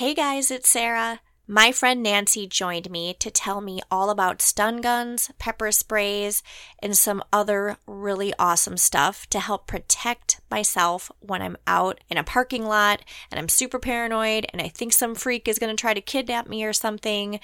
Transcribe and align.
Hey 0.00 0.14
guys, 0.14 0.50
it's 0.50 0.70
Sara. 0.70 1.20
My 1.46 1.72
friend 1.72 2.02
Nancy 2.02 2.46
joined 2.46 2.90
me 2.90 3.12
to 3.18 3.30
tell 3.30 3.60
me 3.60 3.82
all 3.90 4.08
about 4.08 4.40
stun 4.40 4.80
guns, 4.80 5.30
pepper 5.38 5.70
sprays, 5.70 6.42
and 6.82 6.96
some 6.96 7.22
other 7.34 7.76
really 7.86 8.32
awesome 8.38 8.78
stuff 8.78 9.26
to 9.26 9.38
help 9.38 9.66
protect 9.66 10.40
myself 10.50 11.12
when 11.20 11.42
I'm 11.42 11.58
out 11.66 12.00
in 12.08 12.16
a 12.16 12.24
parking 12.24 12.64
lot 12.64 13.02
and 13.30 13.38
I'm 13.38 13.50
super 13.50 13.78
paranoid 13.78 14.46
and 14.54 14.62
I 14.62 14.68
think 14.68 14.94
some 14.94 15.14
freak 15.14 15.46
is 15.46 15.58
going 15.58 15.76
to 15.76 15.78
try 15.78 15.92
to 15.92 16.00
kidnap 16.00 16.48
me 16.48 16.64
or 16.64 16.72
something. 16.72 17.38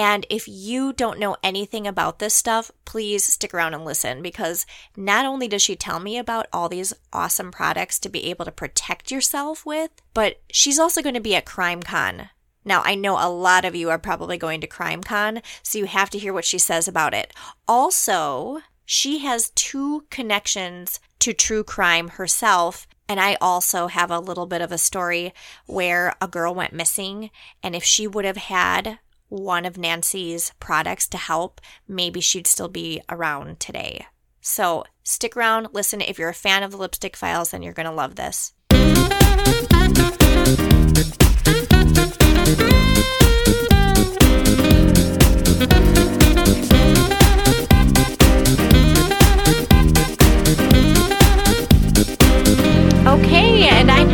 And 0.00 0.24
if 0.30 0.48
you 0.48 0.94
don't 0.94 1.18
know 1.18 1.36
anything 1.42 1.86
about 1.86 2.20
this 2.20 2.32
stuff, 2.32 2.70
please 2.86 3.22
stick 3.22 3.52
around 3.52 3.74
and 3.74 3.84
listen 3.84 4.22
because 4.22 4.64
not 4.96 5.26
only 5.26 5.46
does 5.46 5.60
she 5.60 5.76
tell 5.76 6.00
me 6.00 6.16
about 6.16 6.46
all 6.54 6.70
these 6.70 6.94
awesome 7.12 7.50
products 7.50 7.98
to 7.98 8.08
be 8.08 8.24
able 8.30 8.46
to 8.46 8.50
protect 8.50 9.10
yourself 9.10 9.66
with, 9.66 9.90
but 10.14 10.40
she's 10.50 10.78
also 10.78 11.02
going 11.02 11.16
to 11.16 11.20
be 11.20 11.34
at 11.34 11.44
CrimeCon. 11.44 12.30
Now, 12.64 12.80
I 12.82 12.94
know 12.94 13.18
a 13.18 13.28
lot 13.28 13.66
of 13.66 13.74
you 13.74 13.90
are 13.90 13.98
probably 13.98 14.38
going 14.38 14.62
to 14.62 14.66
CrimeCon, 14.66 15.42
so 15.62 15.76
you 15.76 15.84
have 15.84 16.08
to 16.10 16.18
hear 16.18 16.32
what 16.32 16.46
she 16.46 16.56
says 16.56 16.88
about 16.88 17.12
it. 17.12 17.34
Also, 17.68 18.60
she 18.86 19.18
has 19.18 19.50
two 19.50 20.06
connections 20.08 20.98
to 21.18 21.34
true 21.34 21.62
crime 21.62 22.08
herself. 22.08 22.86
And 23.06 23.20
I 23.20 23.36
also 23.38 23.88
have 23.88 24.10
a 24.10 24.18
little 24.18 24.46
bit 24.46 24.62
of 24.62 24.72
a 24.72 24.78
story 24.78 25.34
where 25.66 26.14
a 26.22 26.26
girl 26.26 26.54
went 26.54 26.72
missing. 26.72 27.30
And 27.62 27.76
if 27.76 27.84
she 27.84 28.06
would 28.06 28.24
have 28.24 28.38
had 28.38 28.98
one 29.30 29.64
of 29.64 29.78
Nancy's 29.78 30.52
products 30.60 31.08
to 31.08 31.16
help, 31.16 31.60
maybe 31.88 32.20
she'd 32.20 32.46
still 32.46 32.68
be 32.68 33.00
around 33.08 33.58
today. 33.58 34.06
So 34.42 34.84
stick 35.02 35.36
around, 35.36 35.68
listen. 35.72 36.00
If 36.00 36.18
you're 36.18 36.28
a 36.28 36.34
fan 36.34 36.62
of 36.62 36.72
the 36.72 36.76
lipstick 36.76 37.16
files, 37.16 37.50
then 37.50 37.62
you're 37.62 37.72
going 37.72 37.86
to 37.86 37.92
love 37.92 38.16
this. 38.16 38.52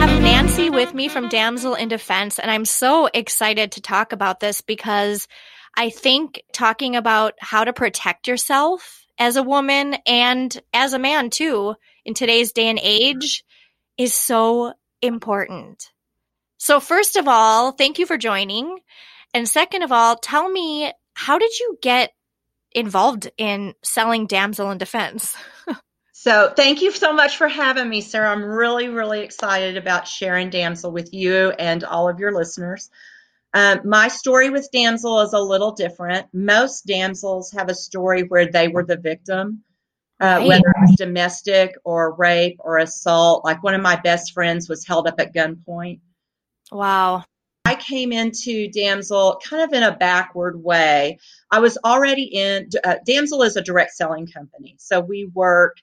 Have 0.07 0.23
Nancy 0.23 0.71
with 0.71 0.95
me 0.95 1.09
from 1.09 1.29
Damsel 1.29 1.75
in 1.75 1.89
Defense, 1.89 2.39
and 2.39 2.49
I'm 2.49 2.65
so 2.65 3.07
excited 3.07 3.73
to 3.73 3.81
talk 3.81 4.13
about 4.13 4.39
this 4.39 4.61
because 4.61 5.27
I 5.77 5.91
think 5.91 6.43
talking 6.53 6.95
about 6.95 7.35
how 7.41 7.65
to 7.65 7.73
protect 7.73 8.29
yourself 8.29 9.05
as 9.19 9.37
a 9.37 9.43
woman 9.43 9.97
and 10.07 10.57
as 10.73 10.93
a 10.93 10.99
man 10.99 11.31
too 11.31 11.75
in 12.05 12.15
today's 12.15 12.53
day 12.53 12.69
and 12.69 12.79
age 12.81 13.45
is 13.99 14.15
so 14.15 14.75
important. 15.03 15.91
So, 16.59 16.79
first 16.79 17.17
of 17.17 17.27
all, 17.27 17.73
thank 17.73 17.99
you 17.99 18.07
for 18.07 18.17
joining. 18.17 18.79
And 19.35 19.49
second 19.49 19.83
of 19.83 19.91
all, 19.91 20.17
tell 20.17 20.49
me, 20.49 20.93
how 21.15 21.39
did 21.39 21.59
you 21.59 21.79
get 21.83 22.13
involved 22.71 23.29
in 23.39 23.75
selling 23.83 24.27
Damsel 24.27 24.71
in 24.71 24.79
Defense? 24.79 25.37
So, 26.27 26.53
thank 26.57 26.83
you 26.83 26.91
so 26.91 27.13
much 27.13 27.37
for 27.37 27.47
having 27.47 27.89
me, 27.89 28.01
Sara. 28.01 28.33
I'm 28.33 28.43
really, 28.43 28.89
really 28.89 29.21
excited 29.21 29.77
about 29.77 30.09
sharing 30.09 30.51
Damsel 30.51 30.91
with 30.91 31.15
you 31.15 31.51
and 31.51 31.85
all 31.85 32.09
of 32.09 32.19
your 32.19 32.33
listeners. 32.33 32.91
Um, 33.55 33.83
my 33.85 34.09
story 34.09 34.51
with 34.51 34.69
Damsel 34.73 35.21
is 35.21 35.35
a 35.35 35.39
little 35.39 35.71
different. 35.71 36.27
Most 36.33 36.85
damsels 36.85 37.53
have 37.53 37.69
a 37.69 37.77
story 37.77 38.25
where 38.25 38.51
they 38.51 38.67
were 38.67 38.83
the 38.83 38.97
victim, 38.97 39.63
uh, 40.21 40.39
right. 40.41 40.49
whether 40.49 40.67
it 40.67 40.81
was 40.81 40.97
domestic 40.97 41.77
or 41.85 42.17
rape 42.17 42.57
or 42.59 42.79
assault. 42.79 43.45
Like 43.45 43.63
one 43.63 43.77
of 43.77 43.81
my 43.81 43.95
best 43.95 44.33
friends 44.33 44.69
was 44.69 44.85
held 44.85 45.07
up 45.07 45.21
at 45.21 45.33
gunpoint. 45.33 46.01
Wow. 46.73 47.23
I 47.65 47.77
came 47.77 48.13
into 48.13 48.69
Damsel 48.69 49.41
kind 49.45 49.63
of 49.63 49.73
in 49.73 49.85
a 49.85 49.97
backward 49.97 50.61
way. 50.61 51.21
I 51.53 51.61
was 51.61 51.79
already 51.85 52.25
in, 52.25 52.69
uh, 52.83 52.97
Damsel 53.07 53.45
is 53.45 53.55
a 53.55 53.63
direct 53.63 53.93
selling 53.93 54.27
company. 54.27 54.75
So 54.81 54.99
we 54.99 55.27
work 55.27 55.77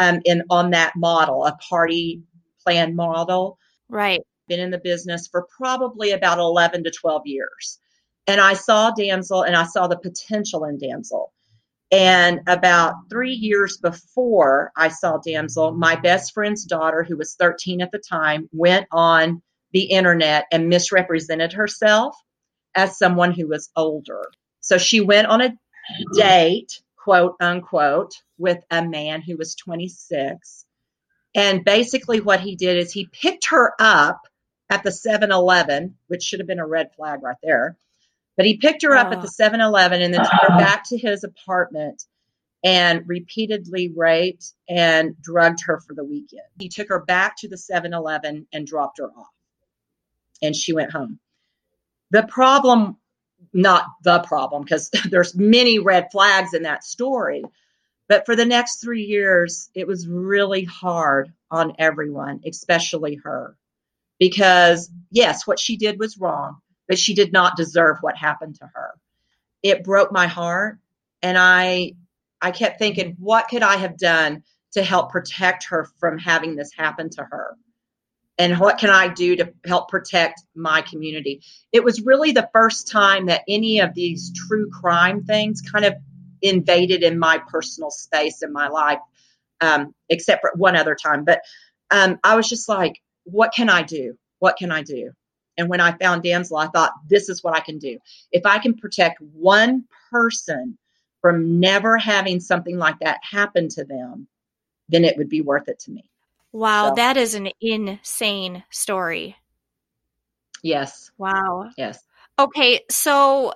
um, 0.00 0.20
in 0.24 0.42
on 0.50 0.70
that 0.70 0.94
model, 0.96 1.46
a 1.46 1.56
party 1.68 2.22
plan 2.62 2.96
model. 2.96 3.58
Right. 3.88 4.22
Been 4.48 4.60
in 4.60 4.70
the 4.70 4.78
business 4.78 5.28
for 5.28 5.46
probably 5.56 6.10
about 6.10 6.38
11 6.38 6.84
to 6.84 6.90
12 6.90 7.22
years. 7.26 7.78
And 8.26 8.40
I 8.40 8.54
saw 8.54 8.90
Damsel 8.90 9.42
and 9.42 9.54
I 9.54 9.64
saw 9.64 9.86
the 9.86 9.98
potential 9.98 10.64
in 10.64 10.78
Damsel. 10.78 11.32
And 11.92 12.40
about 12.46 12.94
three 13.10 13.32
years 13.32 13.76
before 13.76 14.70
I 14.76 14.88
saw 14.88 15.18
Damsel, 15.18 15.72
my 15.72 15.96
best 15.96 16.32
friend's 16.32 16.64
daughter, 16.64 17.02
who 17.02 17.16
was 17.16 17.34
13 17.34 17.80
at 17.80 17.90
the 17.90 17.98
time, 17.98 18.48
went 18.52 18.86
on 18.92 19.42
the 19.72 19.82
internet 19.82 20.46
and 20.52 20.68
misrepresented 20.68 21.52
herself 21.52 22.16
as 22.76 22.96
someone 22.96 23.32
who 23.32 23.48
was 23.48 23.70
older. 23.76 24.22
So 24.60 24.78
she 24.78 25.00
went 25.00 25.26
on 25.26 25.40
a 25.40 25.54
date 26.14 26.80
quote 27.02 27.36
unquote, 27.40 28.14
with 28.38 28.62
a 28.70 28.84
man 28.84 29.22
who 29.22 29.36
was 29.36 29.54
26. 29.54 30.66
And 31.34 31.64
basically, 31.64 32.20
what 32.20 32.40
he 32.40 32.56
did 32.56 32.76
is 32.76 32.92
he 32.92 33.08
picked 33.10 33.46
her 33.50 33.72
up 33.78 34.22
at 34.68 34.82
the 34.82 34.92
7 34.92 35.30
Eleven, 35.30 35.96
which 36.08 36.22
should 36.22 36.40
have 36.40 36.46
been 36.46 36.58
a 36.58 36.66
red 36.66 36.92
flag 36.94 37.22
right 37.22 37.36
there. 37.42 37.76
But 38.36 38.46
he 38.46 38.56
picked 38.56 38.82
her 38.82 38.96
up 38.96 39.12
at 39.12 39.22
the 39.22 39.28
7 39.28 39.60
Eleven 39.60 40.02
and 40.02 40.12
then 40.12 40.22
took 40.22 40.40
her 40.48 40.48
back 40.58 40.88
to 40.88 40.98
his 40.98 41.24
apartment 41.24 42.04
and 42.62 43.04
repeatedly 43.06 43.92
raped 43.94 44.52
and 44.68 45.20
drugged 45.22 45.60
her 45.66 45.80
for 45.80 45.94
the 45.94 46.04
weekend. 46.04 46.42
He 46.58 46.68
took 46.68 46.88
her 46.88 47.00
back 47.00 47.36
to 47.38 47.48
the 47.48 47.56
7 47.56 47.94
Eleven 47.94 48.46
and 48.52 48.66
dropped 48.66 48.98
her 48.98 49.08
off. 49.08 49.28
And 50.42 50.54
she 50.54 50.72
went 50.72 50.92
home. 50.92 51.18
The 52.10 52.24
problem 52.24 52.96
not 53.52 53.84
the 54.02 54.20
problem 54.20 54.62
because 54.62 54.90
there's 55.10 55.34
many 55.34 55.78
red 55.78 56.08
flags 56.12 56.54
in 56.54 56.62
that 56.62 56.84
story. 56.84 57.44
But 58.08 58.26
for 58.26 58.34
the 58.34 58.46
next 58.46 58.80
three 58.80 59.04
years, 59.04 59.70
it 59.74 59.86
was 59.86 60.08
really 60.08 60.64
hard 60.64 61.32
on 61.50 61.76
everyone, 61.78 62.40
especially 62.44 63.16
her. 63.22 63.56
Because, 64.18 64.90
yes, 65.10 65.46
what 65.46 65.60
she 65.60 65.76
did 65.76 65.98
was 65.98 66.18
wrong, 66.18 66.56
but 66.88 66.98
she 66.98 67.14
did 67.14 67.32
not 67.32 67.56
deserve 67.56 67.98
what 68.00 68.16
happened 68.16 68.56
to 68.56 68.66
her. 68.74 68.90
It 69.62 69.84
broke 69.84 70.12
my 70.12 70.26
heart. 70.26 70.78
And 71.22 71.38
I, 71.38 71.92
I 72.40 72.50
kept 72.50 72.78
thinking, 72.78 73.16
what 73.18 73.48
could 73.48 73.62
I 73.62 73.76
have 73.76 73.96
done 73.96 74.42
to 74.72 74.82
help 74.82 75.10
protect 75.10 75.68
her 75.68 75.88
from 75.98 76.18
having 76.18 76.56
this 76.56 76.72
happen 76.76 77.10
to 77.10 77.22
her? 77.22 77.56
And 78.40 78.58
what 78.58 78.78
can 78.78 78.88
I 78.88 79.08
do 79.08 79.36
to 79.36 79.52
help 79.66 79.90
protect 79.90 80.44
my 80.54 80.80
community? 80.80 81.42
It 81.72 81.84
was 81.84 82.00
really 82.00 82.32
the 82.32 82.48
first 82.54 82.90
time 82.90 83.26
that 83.26 83.42
any 83.46 83.80
of 83.80 83.92
these 83.92 84.32
true 84.34 84.70
crime 84.70 85.24
things 85.24 85.60
kind 85.60 85.84
of 85.84 85.92
invaded 86.40 87.02
in 87.02 87.18
my 87.18 87.36
personal 87.36 87.90
space 87.90 88.42
in 88.42 88.50
my 88.50 88.68
life, 88.68 88.98
um, 89.60 89.94
except 90.08 90.40
for 90.40 90.52
one 90.54 90.74
other 90.74 90.94
time. 90.94 91.26
But 91.26 91.42
um, 91.90 92.18
I 92.24 92.34
was 92.34 92.48
just 92.48 92.66
like, 92.66 93.02
what 93.24 93.52
can 93.52 93.68
I 93.68 93.82
do? 93.82 94.16
What 94.38 94.56
can 94.56 94.72
I 94.72 94.84
do? 94.84 95.10
And 95.58 95.68
when 95.68 95.82
I 95.82 95.92
found 95.98 96.22
Damsel, 96.22 96.56
I 96.56 96.68
thought, 96.68 96.94
this 97.10 97.28
is 97.28 97.44
what 97.44 97.54
I 97.54 97.60
can 97.60 97.78
do. 97.78 97.98
If 98.32 98.46
I 98.46 98.58
can 98.58 98.72
protect 98.72 99.20
one 99.20 99.84
person 100.10 100.78
from 101.20 101.60
never 101.60 101.98
having 101.98 102.40
something 102.40 102.78
like 102.78 103.00
that 103.00 103.18
happen 103.22 103.68
to 103.68 103.84
them, 103.84 104.28
then 104.88 105.04
it 105.04 105.18
would 105.18 105.28
be 105.28 105.42
worth 105.42 105.68
it 105.68 105.78
to 105.80 105.90
me. 105.90 106.10
Wow, 106.52 106.90
so. 106.90 106.94
that 106.96 107.16
is 107.16 107.34
an 107.34 107.50
insane 107.60 108.64
story. 108.70 109.36
Yes. 110.62 111.10
Wow. 111.16 111.70
Yes. 111.76 112.02
Okay, 112.38 112.80
so 112.90 113.54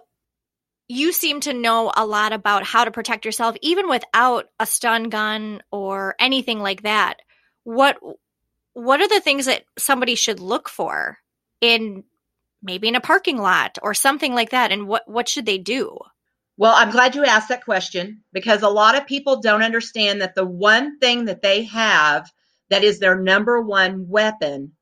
you 0.89 1.13
seem 1.13 1.41
to 1.41 1.55
know 1.55 1.93
a 1.97 2.05
lot 2.05 2.33
about 2.33 2.65
how 2.65 2.85
to 2.85 2.91
protect 2.91 3.25
yourself 3.25 3.57
even 3.63 3.89
without 3.89 4.47
a 4.61 4.67
stun 4.67 5.05
gun 5.09 5.63
or 5.71 6.15
anything 6.19 6.61
like 6.61 6.83
that. 6.83 7.21
What 7.65 7.97
what 8.75 9.01
are 9.01 9.09
the 9.09 9.21
things 9.21 9.47
that 9.47 9.65
somebody 9.79 10.15
should 10.15 10.41
look 10.41 10.69
for 10.69 11.19
in 11.61 12.05
maybe 12.63 12.89
in 12.89 12.97
a 12.97 13.01
parking 13.01 13.39
lot 13.39 13.79
or 13.83 13.95
something 13.95 14.35
like 14.35 14.51
that 14.51 14.73
and 14.73 14.87
what 14.87 15.09
what 15.09 15.29
should 15.29 15.47
they 15.47 15.59
do? 15.59 15.99
Well, 16.57 16.75
I'm 16.77 16.91
glad 16.91 17.15
you 17.15 17.25
asked 17.25 17.49
that 17.49 17.65
question 17.65 18.23
because 18.33 18.63
a 18.63 18.69
lot 18.69 18.97
of 18.97 19.07
people 19.07 19.41
don't 19.41 19.63
understand 19.63 20.21
that 20.21 20.35
the 20.35 20.47
one 20.47 20.99
thing 20.99 21.25
that 21.25 21.43
they 21.43 21.65
have 21.65 22.31
that 22.75 22.83
is 22.83 22.99
their 22.99 23.15
number 23.15 23.61
one 23.61 24.09
weapon 24.09 24.73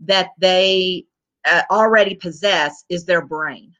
that 0.00 0.30
they 0.38 1.04
uh, 1.44 1.60
already 1.70 2.14
possess 2.14 2.82
is 2.88 3.04
their 3.04 3.26
brain. 3.26 3.74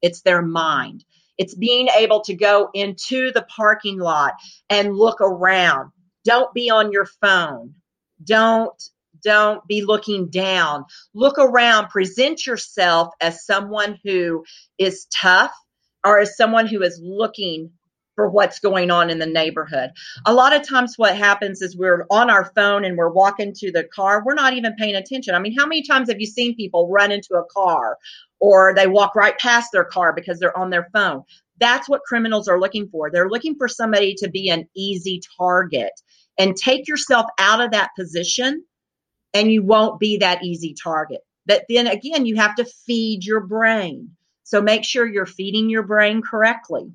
It's 0.00 0.22
their 0.22 0.40
mind. 0.40 1.04
It's 1.36 1.54
being 1.54 1.88
able 1.98 2.22
to 2.22 2.34
go 2.34 2.70
into 2.72 3.30
the 3.32 3.42
parking 3.54 3.98
lot 3.98 4.32
and 4.70 4.96
look 4.96 5.20
around. 5.20 5.90
Don't 6.24 6.54
be 6.54 6.70
on 6.70 6.90
your 6.90 7.04
phone. 7.20 7.74
Don't 8.24 8.82
don't 9.22 9.60
be 9.68 9.82
looking 9.84 10.30
down. 10.30 10.86
Look 11.12 11.36
around, 11.38 11.90
present 11.90 12.46
yourself 12.46 13.12
as 13.20 13.44
someone 13.44 13.98
who 14.04 14.46
is 14.78 15.06
tough 15.14 15.52
or 16.02 16.18
as 16.18 16.34
someone 16.34 16.66
who 16.66 16.82
is 16.82 16.98
looking 17.04 17.72
for 18.18 18.28
what's 18.28 18.58
going 18.58 18.90
on 18.90 19.10
in 19.10 19.20
the 19.20 19.26
neighborhood. 19.26 19.90
A 20.26 20.34
lot 20.34 20.52
of 20.52 20.66
times, 20.66 20.94
what 20.96 21.16
happens 21.16 21.62
is 21.62 21.76
we're 21.76 22.04
on 22.10 22.30
our 22.30 22.46
phone 22.56 22.84
and 22.84 22.98
we're 22.98 23.12
walking 23.12 23.54
to 23.58 23.70
the 23.70 23.84
car. 23.84 24.24
We're 24.26 24.34
not 24.34 24.54
even 24.54 24.74
paying 24.74 24.96
attention. 24.96 25.36
I 25.36 25.38
mean, 25.38 25.56
how 25.56 25.66
many 25.66 25.84
times 25.84 26.10
have 26.10 26.18
you 26.18 26.26
seen 26.26 26.56
people 26.56 26.90
run 26.90 27.12
into 27.12 27.34
a 27.34 27.44
car 27.44 27.96
or 28.40 28.74
they 28.74 28.88
walk 28.88 29.14
right 29.14 29.38
past 29.38 29.70
their 29.72 29.84
car 29.84 30.12
because 30.12 30.40
they're 30.40 30.58
on 30.58 30.70
their 30.70 30.88
phone? 30.92 31.22
That's 31.60 31.88
what 31.88 32.02
criminals 32.02 32.48
are 32.48 32.58
looking 32.58 32.88
for. 32.88 33.08
They're 33.08 33.30
looking 33.30 33.54
for 33.54 33.68
somebody 33.68 34.14
to 34.14 34.28
be 34.28 34.48
an 34.48 34.68
easy 34.74 35.20
target 35.38 35.92
and 36.36 36.56
take 36.56 36.88
yourself 36.88 37.26
out 37.38 37.60
of 37.60 37.70
that 37.70 37.90
position 37.96 38.64
and 39.32 39.52
you 39.52 39.62
won't 39.62 40.00
be 40.00 40.16
that 40.18 40.42
easy 40.42 40.74
target. 40.74 41.20
But 41.46 41.66
then 41.68 41.86
again, 41.86 42.26
you 42.26 42.34
have 42.34 42.56
to 42.56 42.64
feed 42.64 43.24
your 43.24 43.46
brain. 43.46 44.16
So 44.42 44.60
make 44.60 44.82
sure 44.82 45.06
you're 45.06 45.24
feeding 45.24 45.70
your 45.70 45.84
brain 45.84 46.20
correctly 46.20 46.90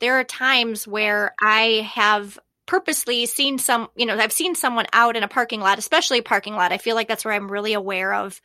there 0.00 0.18
are 0.18 0.24
times 0.24 0.86
where 0.86 1.34
I 1.40 1.88
have 1.92 2.38
purposely 2.66 3.26
seen 3.26 3.58
some, 3.58 3.88
you 3.96 4.06
know, 4.06 4.16
I've 4.16 4.32
seen 4.32 4.54
someone 4.54 4.86
out 4.92 5.16
in 5.16 5.22
a 5.22 5.28
parking 5.28 5.60
lot, 5.60 5.78
especially 5.78 6.18
a 6.18 6.22
parking 6.22 6.54
lot. 6.54 6.72
I 6.72 6.78
feel 6.78 6.94
like 6.94 7.08
that's 7.08 7.24
where 7.24 7.34
I'm 7.34 7.50
really 7.50 7.72
aware 7.72 8.12
of 8.12 8.40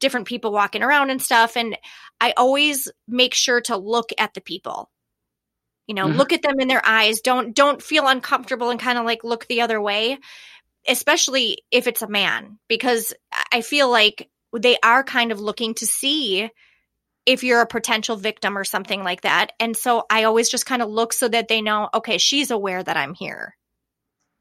different 0.00 0.26
people 0.26 0.52
walking 0.52 0.82
around 0.82 1.10
and 1.10 1.20
stuff. 1.20 1.56
And 1.56 1.76
I 2.20 2.32
always 2.36 2.90
make 3.06 3.34
sure 3.34 3.60
to 3.62 3.76
look 3.76 4.10
at 4.18 4.34
the 4.34 4.40
people. 4.40 4.90
You 5.86 5.94
know, 5.94 6.06
mm-hmm. 6.06 6.16
look 6.16 6.32
at 6.32 6.42
them 6.42 6.60
in 6.60 6.68
their 6.68 6.84
eyes. 6.84 7.20
Don't 7.20 7.54
don't 7.54 7.82
feel 7.82 8.06
uncomfortable 8.06 8.70
and 8.70 8.78
kind 8.78 8.98
of 8.98 9.04
like 9.04 9.24
look 9.24 9.46
the 9.46 9.62
other 9.62 9.80
way, 9.80 10.18
especially 10.86 11.62
if 11.70 11.86
it's 11.86 12.02
a 12.02 12.08
man, 12.08 12.58
because 12.68 13.14
I 13.52 13.62
feel 13.62 13.90
like 13.90 14.28
they 14.54 14.76
are 14.82 15.02
kind 15.02 15.32
of 15.32 15.40
looking 15.40 15.74
to 15.74 15.86
see 15.86 16.50
if 17.28 17.44
you're 17.44 17.60
a 17.60 17.66
potential 17.66 18.16
victim 18.16 18.56
or 18.56 18.64
something 18.64 19.04
like 19.04 19.20
that. 19.20 19.52
And 19.60 19.76
so 19.76 20.06
I 20.08 20.24
always 20.24 20.48
just 20.48 20.64
kind 20.64 20.80
of 20.80 20.88
look 20.88 21.12
so 21.12 21.28
that 21.28 21.46
they 21.46 21.60
know, 21.60 21.90
okay, 21.92 22.16
she's 22.16 22.50
aware 22.50 22.82
that 22.82 22.96
I'm 22.96 23.12
here. 23.12 23.54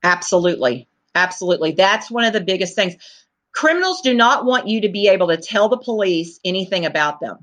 Absolutely. 0.04 0.88
Absolutely. 1.14 1.74
That's 1.74 2.10
one 2.10 2.24
of 2.24 2.32
the 2.32 2.40
biggest 2.40 2.76
things. 2.76 2.96
Criminals 3.54 4.00
do 4.02 4.14
not 4.14 4.46
want 4.46 4.70
you 4.70 4.82
to 4.82 4.90
be 4.90 5.10
able 5.10 5.28
to 5.28 5.36
tell 5.36 5.68
the 5.68 5.78
police 5.78 6.40
anything 6.46 6.86
about 6.86 7.20
them. 7.20 7.40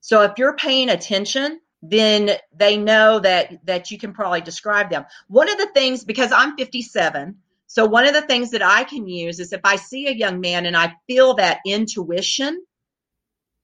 So 0.00 0.22
if 0.22 0.38
you're 0.38 0.56
paying 0.56 0.88
attention, 0.88 1.60
then 1.82 2.30
they 2.54 2.78
know 2.78 3.18
that 3.18 3.66
that 3.66 3.90
you 3.90 3.98
can 3.98 4.14
probably 4.14 4.40
describe 4.40 4.88
them. 4.88 5.04
One 5.28 5.50
of 5.50 5.58
the 5.58 5.68
things 5.74 6.04
because 6.04 6.32
I'm 6.32 6.56
57, 6.56 7.36
so 7.66 7.84
one 7.84 8.06
of 8.06 8.14
the 8.14 8.22
things 8.22 8.52
that 8.52 8.62
I 8.62 8.84
can 8.84 9.06
use 9.06 9.40
is 9.40 9.52
if 9.52 9.60
I 9.62 9.76
see 9.76 10.06
a 10.06 10.12
young 10.12 10.40
man 10.40 10.64
and 10.64 10.76
I 10.76 10.94
feel 11.06 11.34
that 11.34 11.58
intuition, 11.66 12.64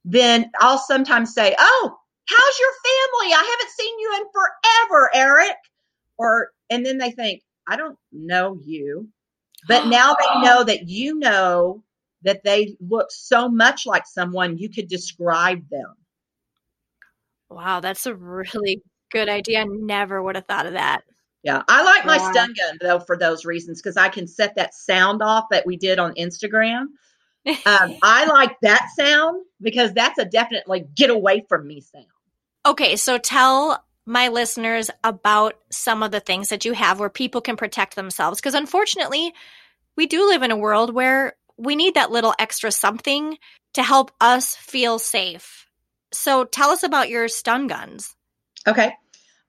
then 0.05 0.51
I'll 0.59 0.77
sometimes 0.77 1.33
say, 1.33 1.55
Oh, 1.57 1.97
how's 2.27 2.59
your 2.59 2.69
family? 2.83 3.33
I 3.33 3.57
haven't 3.57 3.71
seen 3.71 3.99
you 3.99 4.15
in 4.17 4.23
forever, 4.31 5.09
Eric. 5.13 5.55
Or, 6.17 6.49
and 6.69 6.85
then 6.85 6.97
they 6.97 7.11
think, 7.11 7.41
I 7.67 7.75
don't 7.75 7.97
know 8.11 8.57
you. 8.63 9.09
But 9.67 9.87
now 9.87 10.15
they 10.19 10.41
know 10.41 10.63
that 10.63 10.87
you 10.87 11.19
know 11.19 11.83
that 12.23 12.43
they 12.43 12.75
look 12.79 13.07
so 13.11 13.49
much 13.49 13.85
like 13.85 14.05
someone 14.05 14.57
you 14.57 14.69
could 14.69 14.87
describe 14.87 15.67
them. 15.69 15.95
Wow, 17.49 17.81
that's 17.81 18.05
a 18.05 18.15
really 18.15 18.81
good 19.11 19.29
idea. 19.29 19.61
I 19.61 19.65
never 19.65 20.23
would 20.23 20.35
have 20.35 20.47
thought 20.47 20.65
of 20.65 20.73
that. 20.73 21.03
Yeah, 21.43 21.61
I 21.67 21.83
like 21.83 22.05
my 22.05 22.17
stun 22.17 22.53
gun 22.53 22.77
though 22.79 23.01
for 23.01 23.17
those 23.17 23.43
reasons 23.43 23.81
because 23.81 23.97
I 23.97 24.07
can 24.07 24.27
set 24.27 24.55
that 24.55 24.73
sound 24.73 25.21
off 25.21 25.45
that 25.51 25.65
we 25.65 25.75
did 25.75 25.99
on 25.99 26.13
Instagram 26.15 26.85
um, 27.45 27.95
I 28.01 28.25
like 28.25 28.59
that 28.61 28.87
sound 28.97 29.45
because 29.61 29.93
that's 29.93 30.17
a 30.19 30.25
definitely 30.25 30.85
get 30.95 31.09
away 31.09 31.45
from 31.47 31.67
me 31.67 31.81
sound. 31.81 32.05
Okay, 32.65 32.95
so 32.95 33.17
tell 33.17 33.83
my 34.05 34.29
listeners 34.29 34.89
about 35.03 35.55
some 35.69 36.03
of 36.03 36.11
the 36.11 36.19
things 36.19 36.49
that 36.49 36.65
you 36.65 36.73
have 36.73 36.99
where 36.99 37.09
people 37.09 37.41
can 37.41 37.55
protect 37.55 37.95
themselves 37.95 38.39
because 38.39 38.53
unfortunately, 38.53 39.33
we 39.95 40.07
do 40.07 40.27
live 40.27 40.43
in 40.43 40.51
a 40.51 40.57
world 40.57 40.93
where 40.93 41.33
we 41.57 41.75
need 41.75 41.95
that 41.95 42.11
little 42.11 42.33
extra 42.39 42.71
something 42.71 43.37
to 43.73 43.83
help 43.83 44.11
us 44.19 44.55
feel 44.55 44.99
safe. 44.99 45.67
So 46.11 46.43
tell 46.43 46.69
us 46.69 46.83
about 46.83 47.09
your 47.09 47.27
stun 47.27 47.67
guns. 47.67 48.15
Okay. 48.67 48.93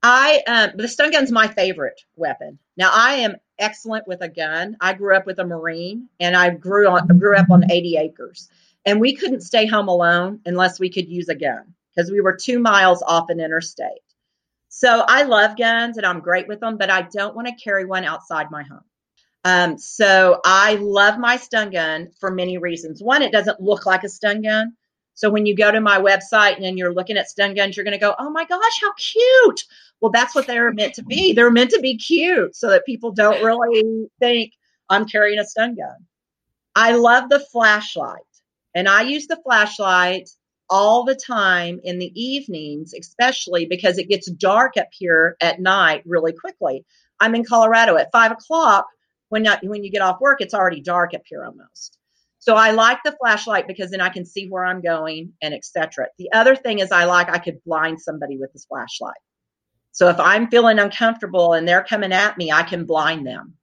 I 0.03 0.43
um, 0.47 0.71
the 0.77 0.89
stun 0.89 1.11
gun's 1.13 1.33
my 1.33 1.49
favorite 1.49 2.01
weapon. 2.17 2.59
Now 2.77 2.91
I 2.93 3.15
am 3.17 3.37
excellent 3.59 4.07
with 4.07 4.23
a 4.23 4.29
gun. 4.29 4.77
I 4.81 4.95
grew 4.95 5.17
up 5.17 5.27
with 5.27 5.39
a 5.39 5.45
Marine, 5.45 6.09
and 6.21 6.37
I 6.37 6.51
grew 6.51 6.89
on 6.89 7.07
grew 7.19 7.37
up 7.37 7.51
on 7.51 7.71
80 7.71 7.97
acres, 7.97 8.49
and 8.85 9.01
we 9.01 9.15
couldn't 9.15 9.43
stay 9.43 9.67
home 9.67 9.89
alone 9.89 10.41
unless 10.47 10.79
we 10.81 10.91
could 10.91 11.09
use 11.09 11.29
a 11.29 11.35
gun 11.35 11.75
because 11.95 12.11
we 12.11 12.21
were 12.21 12.37
two 12.37 12.59
miles 12.59 13.03
off 13.03 13.31
an 13.31 13.41
interstate. 13.41 14.01
So 14.69 15.05
I 15.07 15.23
love 15.23 15.57
guns 15.57 15.99
and 15.99 16.05
I'm 16.05 16.19
great 16.19 16.49
with 16.49 16.59
them, 16.59 16.77
but 16.77 16.91
I 16.91 17.03
don't 17.03 17.37
want 17.37 17.47
to 17.47 17.55
carry 17.55 17.85
one 17.85 18.05
outside 18.05 18.51
my 18.51 18.65
home. 18.65 18.85
Um, 19.45 19.79
so 19.79 20.41
I 20.45 20.75
love 20.77 21.19
my 21.19 21.37
stun 21.37 21.71
gun 21.71 22.11
for 22.19 22.31
many 22.31 22.59
reasons. 22.59 23.03
One, 23.03 23.23
it 23.23 23.31
doesn't 23.31 23.61
look 23.61 23.87
like 23.87 24.03
a 24.03 24.09
stun 24.09 24.43
gun. 24.43 24.73
So 25.15 25.31
when 25.31 25.47
you 25.47 25.57
go 25.57 25.71
to 25.71 25.81
my 25.81 25.99
website 25.99 26.63
and 26.63 26.79
you're 26.79 26.93
looking 26.93 27.17
at 27.17 27.31
stun 27.31 27.55
guns, 27.55 27.77
you're 27.77 27.85
going 27.85 27.99
to 27.99 28.05
go, 28.05 28.15
oh 28.19 28.31
my 28.31 28.45
gosh, 28.45 28.81
how 28.81 28.93
cute. 28.95 29.65
Well, 30.01 30.11
that's 30.11 30.35
what 30.35 30.47
they're 30.47 30.73
meant 30.73 30.95
to 30.95 31.05
be. 31.05 31.33
They're 31.33 31.51
meant 31.51 31.71
to 31.71 31.81
be 31.81 31.97
cute 31.97 32.55
so 32.57 32.71
that 32.71 32.85
people 32.85 33.13
don't 33.13 33.43
really 33.45 34.09
think 34.19 34.53
I'm 34.91 35.07
carrying 35.07 35.39
a 35.39 35.45
stun 35.45 35.77
gun. 35.77 36.07
I 36.75 36.93
love 36.93 37.29
the 37.29 37.39
flashlight, 37.39 38.21
and 38.75 38.89
I 38.89 39.03
use 39.03 39.29
the 39.29 39.41
flashlight 39.45 40.29
all 40.69 41.05
the 41.05 41.15
time 41.15 41.81
in 41.85 41.99
the 41.99 42.13
evenings, 42.21 42.95
especially 42.95 43.67
because 43.67 43.99
it 43.99 44.09
gets 44.09 44.31
dark 44.31 44.77
up 44.77 44.89
here 44.91 45.37
at 45.41 45.61
night 45.61 46.03
really 46.05 46.33
quickly. 46.33 46.85
I'm 47.21 47.35
in 47.35 47.45
Colorado 47.45 47.97
at 47.97 48.11
five 48.11 48.33
o'clock. 48.33 48.87
When, 49.29 49.45
not, 49.45 49.65
when 49.65 49.85
you 49.85 49.91
get 49.91 50.03
off 50.03 50.21
work, 50.21 50.41
it's 50.41 50.55
already 50.55 50.81
dark 50.81 51.15
up 51.15 51.23
here 51.25 51.45
almost. 51.45 51.99
So 52.45 52.57
I 52.57 52.73
like 52.73 52.99
the 53.03 53.17
flashlight 53.23 53.67
because 53.67 53.91
then 53.91 54.03
I 54.03 54.11
can 54.11 54.27
see 54.27 54.51
where 54.51 54.67
I'm 54.67 54.83
going 54.83 55.33
and 55.41 55.55
etc. 55.55 56.09
The 56.19 56.31
other 56.33 56.55
thing 56.55 56.81
is 56.81 56.93
I 56.93 57.07
like 57.07 57.31
I 57.31 57.39
could 57.39 57.65
blind 57.65 58.03
somebody 58.03 58.37
with 58.37 58.53
this 58.53 58.67
flashlight. 58.67 59.17
So 59.93 60.11
if 60.11 60.21
I'm 60.21 60.51
feeling 60.51 60.79
uncomfortable 60.79 61.55
and 61.55 61.67
they're 61.67 61.85
coming 61.85 62.13
at 62.13 62.37
me, 62.37 62.53
I 62.53 62.63
can 62.63 62.85
blind 62.85 63.27
them. 63.27 63.55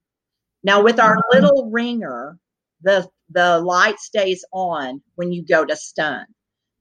Now 0.63 0.81
with 0.81 0.99
our 0.99 1.15
mm-hmm. 1.15 1.43
little 1.43 1.69
ringer, 1.69 2.39
the 2.81 3.07
the 3.29 3.59
light 3.59 3.99
stays 3.99 4.43
on 4.51 5.03
when 5.13 5.31
you 5.31 5.45
go 5.45 5.63
to 5.63 5.75
stun. 5.75 6.25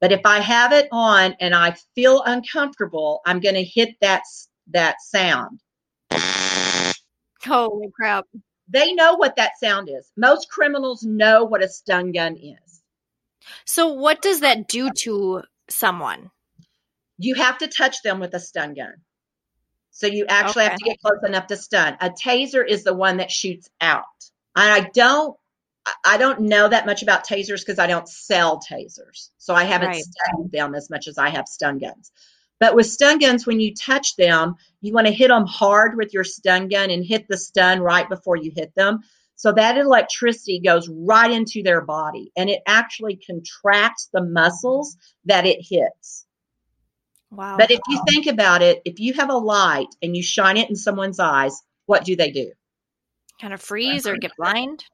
But 0.01 0.11
if 0.11 0.23
I 0.25 0.41
have 0.41 0.73
it 0.73 0.89
on 0.93 1.37
and 1.39 1.55
I 1.55 1.77
feel 1.95 2.23
uncomfortable, 2.23 3.21
I'm 3.27 3.41
going 3.41 3.57
to 3.57 3.63
hit 3.63 3.91
that 4.01 4.23
that 4.71 5.03
sound. 5.03 5.61
Holy 7.45 7.91
crap. 7.95 8.25
They 8.71 8.93
know 8.93 9.15
what 9.15 9.37
that 9.37 9.59
sound 9.59 9.89
is. 9.89 10.11
Most 10.17 10.49
criminals 10.49 11.03
know 11.03 11.45
what 11.45 11.63
a 11.63 11.69
stun 11.69 12.13
gun 12.13 12.37
is. 12.37 12.83
So 13.65 13.93
what 13.93 14.23
does 14.23 14.41
that 14.41 14.69
do 14.69 14.91
to 14.91 15.43
someone? 15.69 16.31
You 17.19 17.35
have 17.35 17.59
to 17.59 17.69
touch 17.69 18.03
them 18.03 18.21
with 18.21 18.35
a 18.35 18.41
stun 18.41 18.75
gun. 18.75 18.95
So 19.91 20.07
you 20.07 20.27
actually 20.29 20.63
okay. 20.63 20.71
have 20.71 20.79
to 20.79 20.85
get 20.85 21.01
close 21.01 21.23
enough 21.27 21.49
to 21.49 21.57
stun. 21.57 21.97
A 22.01 22.11
taser 22.11 22.67
is 22.67 22.85
the 22.85 22.95
one 22.95 23.19
that 23.19 23.31
shoots 23.31 23.69
out. 23.81 24.05
And 24.57 24.73
I 24.73 24.89
don't 24.95 25.37
I 26.05 26.19
don't 26.19 26.41
know 26.41 26.69
that 26.69 26.87
much 26.87 27.03
about 27.03 27.27
tasers 27.27 27.61
because 27.61 27.79
I 27.79 27.87
don't 27.87 28.09
sell 28.09 28.61
tasers. 28.61 29.31
So 29.39 29.55
I 29.55 29.65
haven't 29.65 29.89
right. 29.89 30.03
studied 30.03 30.53
them 30.53 30.75
as 30.75 30.91
much 30.91 31.09
as 31.09 31.19
I 31.19 31.31
have 31.31 31.49
stun 31.49 31.79
guns. 31.79 32.13
But 32.61 32.77
with 32.77 32.87
stun 32.87 33.19
guns, 33.19 33.47
when 33.47 33.59
you 33.59 33.75
touch 33.75 34.17
them, 34.17 34.55
you 34.83 34.93
want 34.93 35.07
to 35.07 35.13
hit 35.13 35.29
them 35.29 35.47
hard 35.47 35.97
with 35.97 36.13
your 36.13 36.25
stun 36.25 36.69
gun 36.69 36.91
and 36.91 37.05
hit 37.05 37.27
the 37.27 37.39
stun 37.39 37.81
right 37.81 38.09
before 38.09 38.37
you 38.37 38.53
hit 38.55 38.75
them. 38.77 39.01
So 39.35 39.53
that 39.53 39.79
electricity 39.79 40.61
goes 40.61 40.87
right 40.89 41.31
into 41.31 41.63
their 41.63 41.81
body 41.81 42.31
and 42.37 42.51
it 42.51 42.61
actually 42.67 43.17
contracts 43.17 44.11
the 44.13 44.23
muscles 44.23 44.99
that 45.25 45.47
it 45.47 45.67
hits. 45.67 46.27
Wow. 47.31 47.57
But 47.57 47.71
if 47.71 47.81
you 47.89 48.03
think 48.07 48.27
about 48.27 48.61
it, 48.61 48.83
if 48.85 49.01
you 49.01 49.15
have 49.15 49.31
a 49.31 49.39
light 49.39 49.89
and 50.03 50.15
you 50.15 50.23
shine 50.23 50.59
it 50.59 50.69
in 50.69 50.77
someone's 50.77 51.19
eyes, 51.19 51.63
what 51.87 52.05
do 52.05 52.17
they 52.17 52.31
do? 52.31 52.53
Kind 53.41 53.55
of 53.55 53.63
freeze 53.63 54.07
or 54.07 54.17
get 54.19 54.33
blind? 54.37 54.85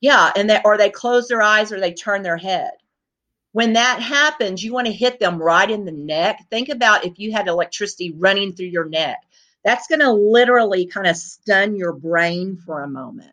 Yeah, 0.00 0.30
and 0.36 0.48
they 0.48 0.60
or 0.64 0.78
they 0.78 0.90
close 0.90 1.26
their 1.26 1.42
eyes 1.42 1.72
or 1.72 1.80
they 1.80 1.92
turn 1.92 2.22
their 2.22 2.36
head. 2.36 2.70
When 3.56 3.72
that 3.72 4.02
happens, 4.02 4.62
you 4.62 4.74
want 4.74 4.86
to 4.86 4.92
hit 4.92 5.18
them 5.18 5.38
right 5.38 5.70
in 5.70 5.86
the 5.86 5.90
neck. 5.90 6.44
Think 6.50 6.68
about 6.68 7.06
if 7.06 7.18
you 7.18 7.32
had 7.32 7.48
electricity 7.48 8.12
running 8.14 8.52
through 8.52 8.66
your 8.66 8.86
neck. 8.86 9.16
That's 9.64 9.86
going 9.86 10.00
to 10.00 10.12
literally 10.12 10.84
kind 10.84 11.06
of 11.06 11.16
stun 11.16 11.74
your 11.74 11.94
brain 11.94 12.58
for 12.66 12.82
a 12.82 12.86
moment. 12.86 13.32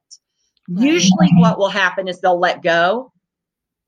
Right. 0.70 0.86
Usually, 0.86 1.28
what 1.34 1.58
will 1.58 1.68
happen 1.68 2.08
is 2.08 2.22
they'll 2.22 2.40
let 2.40 2.64
go, 2.64 3.12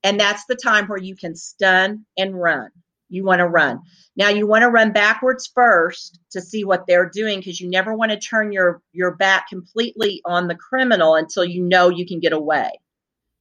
and 0.03 0.19
that's 0.19 0.43
the 0.43 0.57
time 0.57 0.87
where 0.87 0.97
you 0.97 1.15
can 1.15 1.37
stun 1.37 2.05
and 2.17 2.37
run 2.37 2.69
you 3.07 3.23
want 3.23 3.39
to 3.39 3.47
run. 3.47 3.79
Now 4.17 4.27
you 4.27 4.45
want 4.45 4.63
to 4.63 4.69
run 4.69 4.91
backwards 4.91 5.49
first 5.55 6.19
to 6.31 6.41
see 6.41 6.65
what 6.65 6.85
they're 6.85 7.09
doing 7.09 7.39
because 7.39 7.61
you 7.61 7.69
never 7.69 7.95
want 7.95 8.11
to 8.11 8.19
turn 8.19 8.51
your 8.51 8.81
your 8.91 9.15
back 9.15 9.47
completely 9.47 10.21
on 10.25 10.49
the 10.49 10.55
criminal 10.55 11.15
until 11.15 11.45
you 11.45 11.63
know 11.63 11.87
you 11.87 12.05
can 12.05 12.19
get 12.19 12.33
away. 12.33 12.71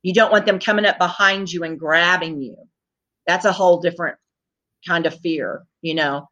You 0.03 0.15
don't 0.15 0.31
want 0.31 0.47
them 0.47 0.61
coming 0.61 0.87
up 0.87 0.99
behind 0.99 1.53
you 1.53 1.65
and 1.65 1.77
grabbing 1.77 2.41
you. 2.41 2.57
That's 3.27 3.45
a 3.47 3.53
whole 3.53 3.81
different 3.81 4.19
kind 4.87 5.07
of 5.07 5.19
fear, 5.21 5.65
you 5.83 5.95
know. 5.95 6.29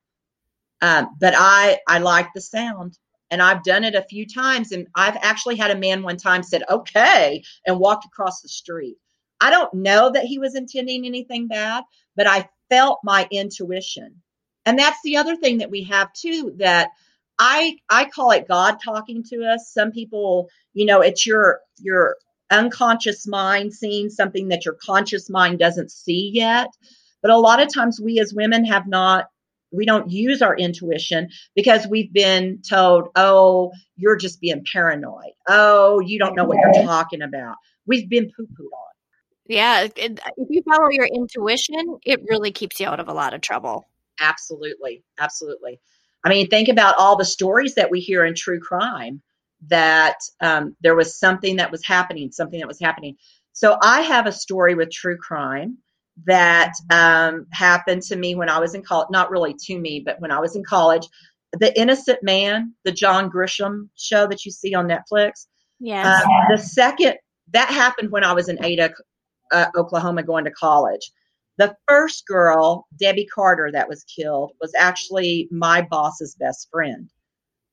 Um, 0.82 1.10
but 1.20 1.34
I 1.36 1.80
I 1.88 2.00
like 2.00 2.28
the 2.34 2.42
sound. 2.42 2.98
and 3.30 3.42
I've 3.42 3.64
done 3.64 3.84
it 3.84 3.96
a 3.96 4.02
few 4.04 4.26
times. 4.26 4.72
And 4.72 4.88
I've 4.96 5.18
actually 5.22 5.56
had 5.56 5.72
a 5.72 5.78
man 5.78 6.02
one 6.04 6.18
time 6.18 6.44
said, 6.44 6.64
okay, 6.70 7.44
and 7.66 7.80
walked 7.80 8.06
across 8.06 8.42
the 8.42 8.48
street. 8.50 8.96
I 9.40 9.50
don't 9.50 9.74
know 9.74 10.12
that 10.12 10.26
he 10.26 10.38
was 10.40 10.56
intending 10.56 11.06
anything 11.06 11.48
bad, 11.48 11.84
but 12.16 12.28
I 12.28 12.48
felt 12.70 13.00
my 13.04 13.28
intuition. 13.32 14.22
And 14.66 14.78
that's 14.78 14.98
the 15.04 15.18
other 15.18 15.36
thing 15.36 15.58
that 15.60 15.70
we 15.72 15.84
have 15.84 16.12
too 16.14 16.54
that 16.58 16.90
I 17.38 17.78
I 17.90 18.06
call 18.06 18.32
it 18.32 18.48
God 18.48 18.78
talking 18.84 19.24
to 19.30 19.44
us. 19.46 19.72
Some 19.72 19.92
people, 19.92 20.50
you 20.74 20.86
know, 20.86 21.02
it's 21.02 21.26
your 21.26 21.60
your 21.80 22.16
unconscious 22.52 23.26
mind 23.26 23.74
seeing 23.74 24.10
something 24.10 24.48
that 24.48 24.64
your 24.64 24.74
conscious 24.74 25.28
mind 25.28 25.58
doesn't 25.58 25.90
see 25.90 26.30
yet. 26.32 26.68
But 27.22 27.30
a 27.30 27.38
lot 27.38 27.60
of 27.62 27.72
times 27.72 28.00
we 28.00 28.20
as 28.20 28.34
women 28.34 28.64
have 28.64 28.86
not 28.86 29.26
we 29.74 29.86
don't 29.86 30.10
use 30.10 30.42
our 30.42 30.54
intuition 30.54 31.30
because 31.56 31.86
we've 31.86 32.12
been 32.12 32.60
told, 32.60 33.08
"Oh, 33.16 33.72
you're 33.96 34.16
just 34.16 34.40
being 34.40 34.64
paranoid. 34.70 35.32
Oh, 35.48 35.98
you 36.00 36.18
don't 36.18 36.36
know 36.36 36.44
what 36.44 36.58
you're 36.58 36.84
talking 36.84 37.22
about." 37.22 37.56
We've 37.86 38.08
been 38.08 38.30
poo-pooed 38.36 38.64
on. 38.64 38.92
Yeah, 39.46 39.88
if 39.96 40.48
you 40.50 40.62
follow 40.62 40.90
your 40.90 41.06
intuition, 41.06 41.98
it 42.04 42.20
really 42.28 42.52
keeps 42.52 42.78
you 42.80 42.86
out 42.86 43.00
of 43.00 43.08
a 43.08 43.14
lot 43.14 43.34
of 43.34 43.40
trouble. 43.40 43.88
Absolutely. 44.20 45.02
Absolutely. 45.18 45.80
I 46.24 46.28
mean, 46.28 46.48
think 46.48 46.68
about 46.68 46.96
all 46.98 47.16
the 47.16 47.24
stories 47.24 47.74
that 47.74 47.90
we 47.90 48.00
hear 48.00 48.24
in 48.24 48.34
true 48.34 48.60
crime 48.60 49.22
that 49.68 50.16
um, 50.40 50.76
there 50.82 50.96
was 50.96 51.18
something 51.18 51.56
that 51.56 51.70
was 51.70 51.84
happening, 51.84 52.30
something 52.32 52.60
that 52.60 52.68
was 52.68 52.80
happening. 52.80 53.16
So 53.52 53.76
I 53.80 54.02
have 54.02 54.26
a 54.26 54.32
story 54.32 54.74
with 54.74 54.90
true 54.90 55.16
crime 55.16 55.78
that 56.26 56.72
um, 56.90 57.46
happened 57.52 58.02
to 58.02 58.16
me 58.16 58.34
when 58.34 58.48
I 58.48 58.58
was 58.58 58.74
in 58.74 58.82
college. 58.82 59.08
Not 59.10 59.30
really 59.30 59.54
to 59.66 59.78
me, 59.78 60.02
but 60.04 60.20
when 60.20 60.30
I 60.30 60.40
was 60.40 60.56
in 60.56 60.64
college. 60.64 61.06
The 61.58 61.78
Innocent 61.78 62.20
Man, 62.22 62.74
the 62.84 62.92
John 62.92 63.30
Grisham 63.30 63.88
show 63.96 64.26
that 64.26 64.44
you 64.44 64.50
see 64.50 64.74
on 64.74 64.88
Netflix. 64.88 65.46
Yeah. 65.80 66.20
Um, 66.22 66.28
the 66.50 66.58
second 66.58 67.16
that 67.52 67.68
happened 67.68 68.10
when 68.10 68.24
I 68.24 68.32
was 68.32 68.48
in 68.48 68.62
Ada, 68.64 68.94
uh, 69.52 69.66
Oklahoma, 69.76 70.22
going 70.22 70.44
to 70.44 70.50
college. 70.50 71.12
The 71.58 71.76
first 71.86 72.26
girl, 72.26 72.86
Debbie 72.98 73.26
Carter, 73.26 73.70
that 73.72 73.88
was 73.88 74.04
killed 74.04 74.52
was 74.60 74.72
actually 74.76 75.48
my 75.50 75.82
boss's 75.82 76.34
best 76.34 76.68
friend. 76.70 77.10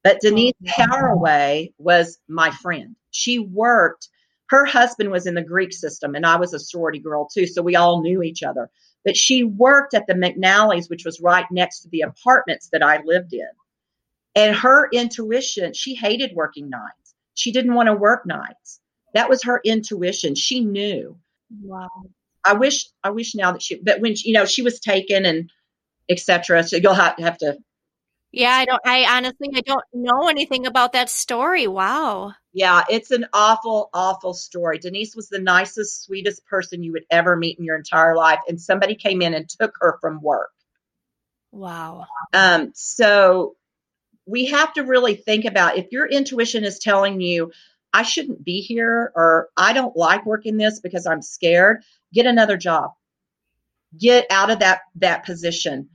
But 0.03 0.17
oh, 0.17 0.29
Denice 0.29 0.53
oh, 0.65 0.69
Haraway 0.69 1.73
was 1.77 2.19
my 2.27 2.51
friend. 2.51 2.95
She 3.11 3.39
worked, 3.39 4.09
her 4.49 4.65
husband 4.65 5.11
was 5.11 5.27
in 5.27 5.35
the 5.35 5.43
Greek 5.43 5.73
system, 5.73 6.15
and 6.15 6.25
I 6.25 6.37
was 6.37 6.53
a 6.53 6.59
sorority 6.59 6.99
girl 6.99 7.27
too, 7.27 7.45
so 7.45 7.61
we 7.61 7.75
all 7.75 8.01
knew 8.01 8.21
each 8.21 8.43
other. 8.43 8.69
But 9.05 9.17
she 9.17 9.43
worked 9.43 9.93
at 9.93 10.07
the 10.07 10.13
McAnally's, 10.13 10.89
which 10.89 11.05
was 11.05 11.21
right 11.21 11.45
next 11.51 11.81
to 11.81 11.89
the 11.89 12.01
apartments 12.01 12.69
that 12.71 12.83
I 12.83 13.01
lived 13.03 13.33
in. 13.33 13.47
And 14.35 14.55
her 14.55 14.89
intuition, 14.91 15.73
she 15.73 15.95
hated 15.95 16.35
working 16.35 16.69
nights. 16.69 17.15
She 17.33 17.51
didn't 17.51 17.73
want 17.73 17.87
to 17.87 17.93
work 17.93 18.25
nights. 18.25 18.79
That 19.13 19.29
was 19.29 19.43
her 19.43 19.61
intuition. 19.63 20.35
She 20.35 20.63
knew. 20.63 21.17
Wow. 21.63 21.89
I 22.45 22.53
wish 22.53 22.87
I 23.03 23.09
wish 23.09 23.35
now 23.35 23.51
that 23.51 23.61
she 23.61 23.75
but 23.75 23.99
when 23.99 24.15
you 24.23 24.33
know 24.33 24.45
she 24.45 24.61
was 24.61 24.79
taken 24.79 25.25
and 25.25 25.51
etc. 26.09 26.63
So 26.63 26.77
you'll 26.77 26.93
have, 26.93 27.17
have 27.19 27.37
to 27.39 27.57
Yeah, 28.31 28.51
I 28.51 28.65
don't 28.65 28.81
I 28.85 29.17
honestly 29.17 29.49
I 29.55 29.61
don't 29.61 29.83
know 29.93 30.29
anything 30.29 30.67
about 30.67 30.93
that 30.93 31.09
story. 31.09 31.67
Wow. 31.67 32.33
Yeah, 32.53 32.83
it's 32.89 33.11
an 33.11 33.25
awful, 33.33 33.89
awful 33.93 34.33
story. 34.33 34.77
Denice 34.79 35.15
was 35.15 35.29
the 35.29 35.39
nicest, 35.39 36.03
sweetest 36.03 36.45
person 36.45 36.83
you 36.83 36.91
would 36.93 37.05
ever 37.09 37.35
meet 37.35 37.57
in 37.57 37.65
your 37.65 37.75
entire 37.75 38.15
life. 38.15 38.39
And 38.47 38.59
somebody 38.59 38.95
came 38.95 39.21
in 39.21 39.33
and 39.33 39.47
took 39.47 39.73
her 39.79 39.97
from 40.01 40.21
work. 40.21 40.51
Wow. 41.51 42.05
Um, 42.33 42.71
so 42.75 43.55
we 44.25 44.45
have 44.47 44.73
to 44.73 44.83
really 44.83 45.15
think 45.15 45.45
about 45.45 45.77
if 45.77 45.91
your 45.91 46.07
intuition 46.07 46.63
is 46.63 46.79
telling 46.79 47.21
you, 47.21 47.51
I 47.93 48.03
shouldn't 48.03 48.43
be 48.43 48.61
here 48.61 49.11
or 49.15 49.49
I 49.57 49.73
don't 49.73 49.97
like 49.97 50.25
working 50.25 50.57
this 50.57 50.79
because 50.79 51.07
I'm 51.07 51.23
scared, 51.23 51.83
get 52.13 52.27
another 52.27 52.57
job. 52.57 52.91
Get 53.97 54.27
out 54.29 54.51
of 54.51 54.59
that 54.59 54.81
that 54.97 55.25
position. 55.25 55.89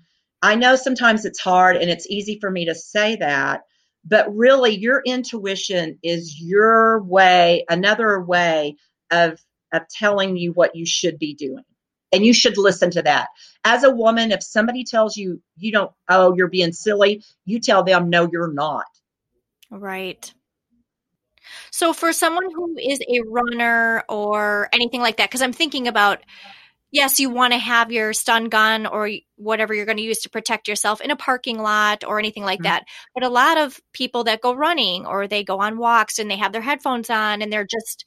I 0.44 0.56
know 0.56 0.76
sometimes 0.76 1.24
it's 1.24 1.40
hard 1.40 1.76
and 1.76 1.90
it's 1.90 2.06
easy 2.06 2.38
for 2.38 2.50
me 2.50 2.66
to 2.66 2.74
say 2.74 3.16
that, 3.16 3.62
but 4.04 4.30
really 4.36 4.76
your 4.76 5.00
intuition 5.06 5.98
is 6.02 6.38
your 6.38 7.02
way, 7.02 7.64
another 7.70 8.20
way 8.20 8.76
of 9.10 9.40
of 9.72 9.88
telling 9.88 10.36
you 10.36 10.52
what 10.52 10.76
you 10.76 10.84
should 10.84 11.18
be 11.18 11.34
doing. 11.34 11.64
And 12.12 12.26
you 12.26 12.34
should 12.34 12.58
listen 12.58 12.90
to 12.90 13.02
that. 13.02 13.28
As 13.64 13.84
a 13.84 13.90
woman, 13.90 14.32
if 14.32 14.42
somebody 14.42 14.84
tells 14.84 15.16
you 15.16 15.40
you 15.56 15.72
don't 15.72 15.90
oh, 16.10 16.34
you're 16.36 16.48
being 16.48 16.74
silly, 16.74 17.24
you 17.46 17.58
tell 17.58 17.82
them 17.82 18.10
no 18.10 18.28
you're 18.30 18.52
not. 18.52 18.84
Right. 19.70 20.30
So 21.70 21.94
for 21.94 22.12
someone 22.12 22.50
who 22.54 22.76
is 22.76 23.00
a 23.00 23.22
runner 23.26 24.04
or 24.10 24.68
anything 24.74 25.00
like 25.00 25.16
that, 25.16 25.30
because 25.30 25.40
I'm 25.40 25.54
thinking 25.54 25.88
about, 25.88 26.22
yes, 26.94 27.18
you 27.18 27.28
want 27.28 27.52
to 27.52 27.58
have 27.58 27.90
your 27.90 28.12
stun 28.12 28.48
gun 28.48 28.86
or 28.86 29.10
whatever 29.34 29.74
you're 29.74 29.84
going 29.84 29.98
to 29.98 30.02
use 30.02 30.20
to 30.20 30.30
protect 30.30 30.68
yourself 30.68 31.00
in 31.00 31.10
a 31.10 31.16
parking 31.16 31.58
lot 31.58 32.04
or 32.04 32.20
anything 32.20 32.44
like 32.44 32.60
mm-hmm. 32.60 32.68
that. 32.68 32.84
But 33.14 33.24
a 33.24 33.28
lot 33.28 33.58
of 33.58 33.80
people 33.92 34.24
that 34.24 34.40
go 34.40 34.54
running 34.54 35.04
or 35.04 35.26
they 35.26 35.42
go 35.42 35.58
on 35.58 35.76
walks 35.76 36.20
and 36.20 36.30
they 36.30 36.36
have 36.36 36.52
their 36.52 36.62
headphones 36.62 37.10
on 37.10 37.42
and 37.42 37.52
they're 37.52 37.66
just 37.66 38.04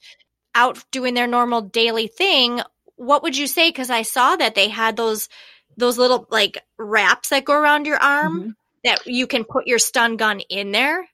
out 0.54 0.82
doing 0.90 1.12
their 1.12 1.26
normal 1.26 1.60
daily 1.60 2.06
thing. 2.06 2.62
What 2.96 3.22
would 3.22 3.36
you 3.36 3.46
say? 3.46 3.68
Because 3.68 3.90
I 3.90 4.02
saw 4.02 4.36
that 4.36 4.54
they 4.54 4.68
had 4.68 4.96
those 4.96 5.28
those 5.76 5.98
little 5.98 6.26
like 6.30 6.58
wraps 6.78 7.28
that 7.28 7.44
go 7.44 7.52
around 7.52 7.86
your 7.86 7.98
arm 7.98 8.40
mm-hmm. 8.40 8.50
that 8.84 9.06
you 9.06 9.26
can 9.26 9.44
put 9.44 9.66
your 9.66 9.78
stun 9.78 10.16
gun 10.16 10.40
in 10.48 10.72
there. 10.72 11.06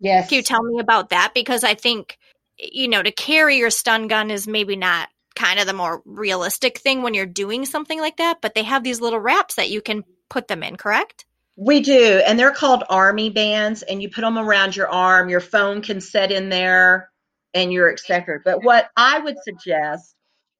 Yes. 0.00 0.30
Can 0.30 0.36
you 0.36 0.42
tell 0.42 0.62
me 0.62 0.80
about 0.80 1.10
that? 1.10 1.32
Because 1.34 1.62
I 1.62 1.74
think, 1.74 2.16
you 2.58 2.88
know, 2.88 3.02
to 3.02 3.12
carry 3.12 3.58
your 3.58 3.70
stun 3.70 4.08
gun 4.08 4.30
is 4.30 4.48
maybe 4.48 4.76
not 4.76 5.08
kind 5.38 5.60
of 5.60 5.66
the 5.66 5.72
more 5.72 6.02
realistic 6.04 6.78
thing 6.78 7.02
when 7.02 7.14
you're 7.14 7.26
doing 7.26 7.64
something 7.64 8.00
like 8.00 8.16
that, 8.18 8.40
but 8.42 8.54
they 8.54 8.64
have 8.64 8.84
these 8.84 9.00
little 9.00 9.20
wraps 9.20 9.54
that 9.54 9.70
you 9.70 9.80
can 9.80 10.04
put 10.28 10.48
them 10.48 10.62
in, 10.62 10.76
correct? 10.76 11.24
We 11.56 11.80
do, 11.80 12.22
and 12.26 12.38
they're 12.38 12.52
called 12.52 12.84
army 12.88 13.30
bands, 13.30 13.82
and 13.82 14.02
you 14.02 14.10
put 14.10 14.20
them 14.20 14.38
around 14.38 14.76
your 14.76 14.88
arm. 14.88 15.28
Your 15.28 15.40
phone 15.40 15.82
can 15.82 16.00
set 16.00 16.30
in 16.30 16.50
there, 16.50 17.10
and 17.54 17.72
you're 17.72 17.90
etc. 17.90 18.40
But 18.44 18.62
what 18.62 18.90
I 18.96 19.18
would 19.18 19.36
suggest 19.42 20.14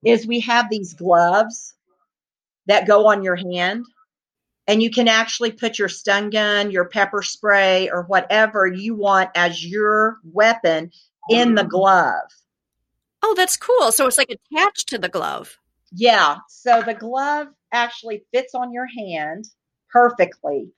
is 0.05 0.27
we 0.27 0.41
have 0.41 0.71
these 0.71 0.95
gloves 0.95 1.75
that 2.67 2.87
go 2.87 3.09
on 3.09 3.23
your 3.23 3.37
hand 3.37 3.85
and 4.69 4.83
you 4.83 4.91
can 4.91 5.09
actually 5.09 5.51
put 5.51 5.79
your 5.79 5.89
stun 5.89 6.29
gun, 6.29 6.71
your 6.71 6.85
pepper 6.85 7.23
spray, 7.23 7.89
or 7.89 8.03
whatever 8.03 8.67
you 8.67 8.95
want 8.95 9.31
as 9.35 9.65
your 9.65 10.19
weapon 10.23 10.93
in 11.31 11.55
the 11.55 11.65
glove. 11.65 12.29
Oh, 13.23 13.35
that's 13.37 13.57
cool. 13.57 13.93
So 13.93 14.07
it's 14.07 14.19
like 14.19 14.31
attached 14.31 14.89
to 14.89 14.99
the 14.99 15.09
glove. 15.09 15.59
Yeah. 15.93 16.39
So 16.49 16.83
the 16.83 16.95
glove 16.95 17.49
actually 17.73 18.25
fits 18.33 18.55
on 18.55 18.73
your 18.73 18.87
hand 18.87 19.47
perfectly, 19.91 20.73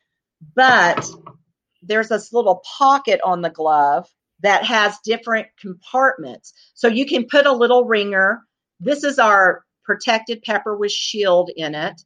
but 0.54 1.08
there's 1.82 2.08
this 2.08 2.32
little 2.32 2.62
pocket 2.78 3.20
on 3.24 3.42
the 3.42 3.50
glove 3.50 4.08
that 4.42 4.64
has 4.64 4.98
different 5.04 5.48
compartments. 5.60 6.52
So 6.74 6.88
you 6.88 7.06
can 7.06 7.26
put 7.26 7.46
a 7.46 7.52
little 7.52 7.84
ringer. 7.84 8.42
This 8.78 9.04
is 9.04 9.18
our 9.18 9.64
protected 9.84 10.42
pepper 10.42 10.76
with 10.76 10.92
shield 10.92 11.50
in 11.54 11.74
it. 11.74 12.00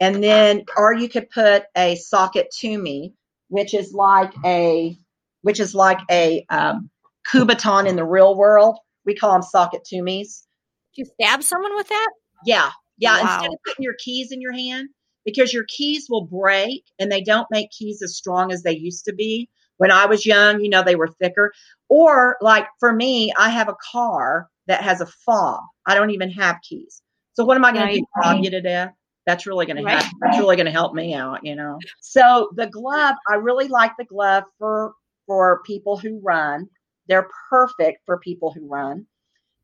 And 0.00 0.22
then, 0.24 0.64
or 0.76 0.94
you 0.94 1.08
could 1.08 1.28
put 1.30 1.64
a 1.76 1.96
socket 1.96 2.50
to 2.60 2.78
me, 2.78 3.14
which 3.48 3.74
is 3.74 3.92
like 3.92 4.32
a, 4.44 4.96
which 5.42 5.60
is 5.60 5.74
like 5.74 6.00
a 6.10 6.44
um, 6.48 6.90
Kubotan 7.30 7.86
in 7.86 7.96
the 7.96 8.04
real 8.04 8.34
world. 8.34 8.78
We 9.04 9.14
call 9.14 9.32
them 9.32 9.42
socket 9.42 9.84
to 9.86 10.02
me's. 10.02 10.46
You 10.94 11.04
stab 11.04 11.42
someone 11.42 11.74
with 11.76 11.88
that? 11.88 12.10
Yeah, 12.44 12.70
yeah. 12.98 13.22
Wow. 13.22 13.34
Instead 13.34 13.52
of 13.52 13.58
putting 13.66 13.82
your 13.84 13.94
keys 14.02 14.32
in 14.32 14.40
your 14.40 14.52
hand, 14.52 14.88
because 15.24 15.52
your 15.52 15.64
keys 15.68 16.06
will 16.08 16.26
break, 16.26 16.84
and 16.98 17.10
they 17.10 17.22
don't 17.22 17.46
make 17.50 17.70
keys 17.70 18.02
as 18.02 18.16
strong 18.16 18.52
as 18.52 18.62
they 18.62 18.76
used 18.76 19.04
to 19.06 19.12
be. 19.12 19.48
When 19.76 19.90
I 19.90 20.06
was 20.06 20.26
young, 20.26 20.60
you 20.60 20.68
know, 20.68 20.82
they 20.82 20.96
were 20.96 21.08
thicker. 21.08 21.52
Or 21.88 22.36
like 22.40 22.66
for 22.78 22.92
me, 22.92 23.32
I 23.38 23.48
have 23.48 23.68
a 23.68 23.76
car 23.92 24.48
that 24.66 24.82
has 24.82 25.00
a 25.00 25.06
fob. 25.06 25.62
I 25.86 25.94
don't 25.94 26.10
even 26.10 26.30
have 26.30 26.56
keys. 26.68 27.00
So 27.32 27.44
what 27.44 27.56
am 27.56 27.64
I 27.64 27.72
going 27.72 27.88
to 27.88 27.94
do? 27.94 28.04
Fob 28.22 28.44
you 28.44 28.50
to 28.50 28.60
death? 28.60 28.92
that's 29.26 29.46
really 29.46 29.66
going 29.66 29.82
right. 29.84 30.02
to 30.02 30.10
that's 30.20 30.38
really 30.38 30.56
going 30.56 30.66
to 30.66 30.72
help 30.72 30.94
me 30.94 31.14
out 31.14 31.44
you 31.44 31.54
know 31.54 31.78
so 32.00 32.50
the 32.56 32.66
glove 32.66 33.14
i 33.28 33.34
really 33.34 33.68
like 33.68 33.92
the 33.98 34.04
glove 34.04 34.44
for 34.58 34.92
for 35.26 35.62
people 35.64 35.96
who 35.96 36.20
run 36.22 36.68
they're 37.10 37.28
perfect 37.48 38.00
for 38.06 38.18
people 38.18 38.52
who 38.52 38.68
run 38.68 39.06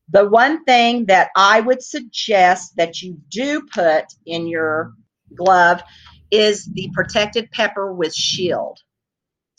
the 0.09 0.27
one 0.27 0.63
thing 0.65 1.05
that 1.05 1.29
i 1.35 1.59
would 1.59 1.81
suggest 1.81 2.75
that 2.77 3.01
you 3.01 3.17
do 3.29 3.61
put 3.73 4.05
in 4.25 4.47
your 4.47 4.93
glove 5.35 5.81
is 6.31 6.65
the 6.73 6.89
protected 6.93 7.49
pepper 7.51 7.93
with 7.93 8.13
shield 8.13 8.79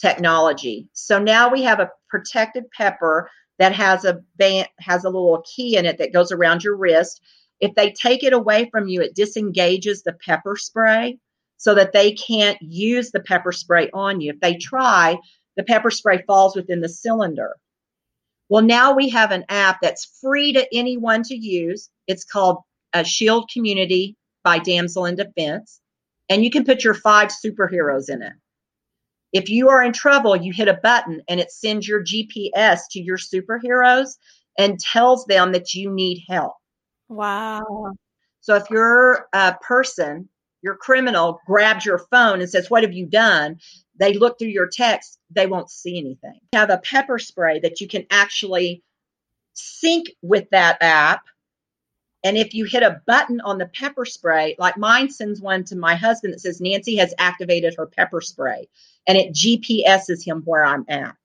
technology 0.01 0.89
so 0.93 1.19
now 1.19 1.51
we 1.51 1.63
have 1.63 1.81
a 1.81 1.91
protected 2.09 2.65
pepper 2.71 3.31
that 3.59 3.75
has 3.75 4.05
a 4.05 4.21
band 4.37 4.69
has 4.79 5.05
a 5.05 5.11
little 5.11 5.43
key 5.43 5.77
in 5.77 5.87
it 5.87 5.99
that 5.99 6.13
goes 6.13 6.31
around 6.31 6.63
your 6.63 6.77
wrist 6.77 7.21
if 7.61 7.75
they 7.75 7.91
take 7.91 8.23
it 8.23 8.33
away 8.33 8.69
from 8.71 8.89
you, 8.89 9.03
it 9.03 9.15
disengages 9.15 10.03
the 10.03 10.13
pepper 10.13 10.57
spray 10.57 11.19
so 11.57 11.75
that 11.75 11.93
they 11.93 12.13
can't 12.13 12.61
use 12.63 13.11
the 13.11 13.21
pepper 13.21 13.53
spray 13.53 13.91
on 13.93 14.21
you. 14.21 14.33
If 14.33 14.41
they 14.41 14.57
try, 14.57 15.19
the 15.57 15.65
pepper 15.65 15.91
spray 15.91 16.23
falls 16.27 16.55
within 16.55 16.81
the 16.81 16.89
cylinder. 16.89 17.57
Well, 18.49 18.63
now 18.63 18.95
we 18.95 19.11
have 19.11 19.31
an 19.31 19.45
app 19.49 19.79
that's 19.83 20.19
free 20.21 20.53
to 20.55 20.67
anyone 20.75 21.23
to 21.25 21.35
use. 21.35 21.91
It's 22.07 22.25
called 22.25 22.59
a 22.93 23.05
Shield 23.05 23.51
Community 23.53 24.17
by 24.43 24.59
Damsel 24.59 25.05
in 25.05 25.17
Defense, 25.17 25.81
and 26.29 26.43
you 26.43 26.51
can 26.51 26.65
put 26.65 26.83
your 26.83 26.95
five 26.95 27.29
superheroes 27.29 28.09
in 28.09 28.23
it. 28.23 28.33
If 29.33 29.51
you 29.51 29.69
are 29.69 29.83
in 29.83 29.93
trouble, 29.93 30.35
you 30.35 30.53
hit 30.53 30.69
a 30.69 30.81
button 30.83 31.23
and 31.29 31.39
it 31.39 31.53
sends 31.53 31.87
your 31.87 32.03
GPS 32.03 32.81
to 32.93 33.01
your 33.01 33.19
superheroes 33.19 34.17
and 34.57 34.81
tells 34.81 35.27
them 35.27 35.53
that 35.53 35.75
you 35.75 35.91
need 35.93 36.25
help. 36.29 36.55
Wow. 37.09 37.93
So 38.41 38.55
if 38.55 38.71
you're 38.71 39.29
a 39.35 39.55
person, 39.61 40.29
your 40.63 40.77
criminal, 40.77 41.41
grabs 41.47 41.85
your 41.85 41.99
phone 42.11 42.41
and 42.41 42.51
says, 42.51 42.71
What 42.71 42.83
have 42.83 42.93
you 42.93 43.07
done? 43.07 43.59
They 43.97 44.15
look 44.15 44.39
through 44.39 44.49
your 44.49 44.69
text, 44.69 45.19
they 45.31 45.47
won't 45.47 45.71
see 45.71 45.99
anything. 45.99 46.41
You 46.53 46.59
have 46.59 46.71
a 46.71 46.79
pepper 46.79 47.19
spray 47.19 47.61
that 47.61 47.81
you 47.81 47.89
can 47.89 48.07
actually 48.11 48.83
sync 49.55 50.11
with 50.23 50.49
that 50.51 50.79
app. 50.81 51.25
And 52.25 52.37
if 52.37 52.53
you 52.53 52.65
hit 52.65 52.83
a 52.83 53.01
button 53.07 53.41
on 53.43 53.59
the 53.59 53.67
pepper 53.67 54.05
spray, 54.05 54.57
like 54.59 54.77
mine 54.77 55.11
sends 55.11 55.41
one 55.41 55.65
to 55.65 55.77
my 55.77 55.95
husband 55.95 56.35
that 56.35 56.41
says 56.41 56.61
Nancy 56.61 56.97
has 56.97 57.15
activated 57.19 57.75
her 57.77 57.87
pepper 57.87 58.21
spray 58.21 58.69
and 59.07 59.17
it 59.17 59.33
GPSs 59.33 60.25
him 60.25 60.43
where 60.45 60.65
I'm 60.65 60.85
at. 60.89 61.17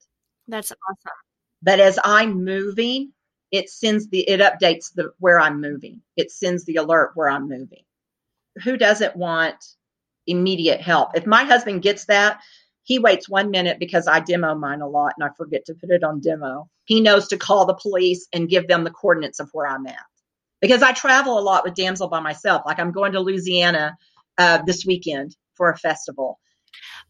That's 0.47 0.71
awesome. 0.71 1.17
But 1.63 1.79
as 1.79 1.97
I'm 2.03 2.43
moving, 2.43 3.13
it 3.51 3.69
sends 3.69 4.07
the 4.09 4.27
it 4.27 4.39
updates 4.39 4.93
the 4.93 5.13
where 5.19 5.39
I'm 5.39 5.61
moving. 5.61 6.01
It 6.15 6.31
sends 6.31 6.65
the 6.65 6.75
alert 6.75 7.11
where 7.15 7.29
I'm 7.29 7.47
moving. 7.47 7.83
Who 8.63 8.77
doesn't 8.77 9.15
want 9.15 9.55
immediate 10.27 10.81
help? 10.81 11.15
If 11.15 11.25
my 11.25 11.43
husband 11.43 11.81
gets 11.81 12.05
that, 12.05 12.39
he 12.83 12.99
waits 12.99 13.29
one 13.29 13.49
minute 13.49 13.79
because 13.79 14.07
I 14.07 14.19
demo 14.19 14.55
mine 14.55 14.81
a 14.81 14.87
lot 14.87 15.13
and 15.17 15.27
I 15.27 15.33
forget 15.37 15.65
to 15.65 15.73
put 15.73 15.89
it 15.89 16.03
on 16.03 16.19
demo. 16.19 16.69
He 16.85 16.99
knows 17.01 17.27
to 17.29 17.37
call 17.37 17.65
the 17.65 17.73
police 17.73 18.27
and 18.33 18.49
give 18.49 18.67
them 18.67 18.83
the 18.83 18.91
coordinates 18.91 19.39
of 19.39 19.49
where 19.53 19.67
I'm 19.67 19.87
at. 19.87 20.05
Because 20.61 20.83
I 20.83 20.91
travel 20.91 21.39
a 21.39 21.41
lot 21.41 21.63
with 21.63 21.75
Damsel 21.75 22.09
by 22.09 22.19
myself. 22.19 22.63
Like 22.65 22.79
I'm 22.79 22.91
going 22.91 23.13
to 23.13 23.19
Louisiana 23.19 23.97
uh, 24.37 24.61
this 24.65 24.85
weekend 24.85 25.35
for 25.55 25.69
a 25.69 25.77
festival. 25.77 26.39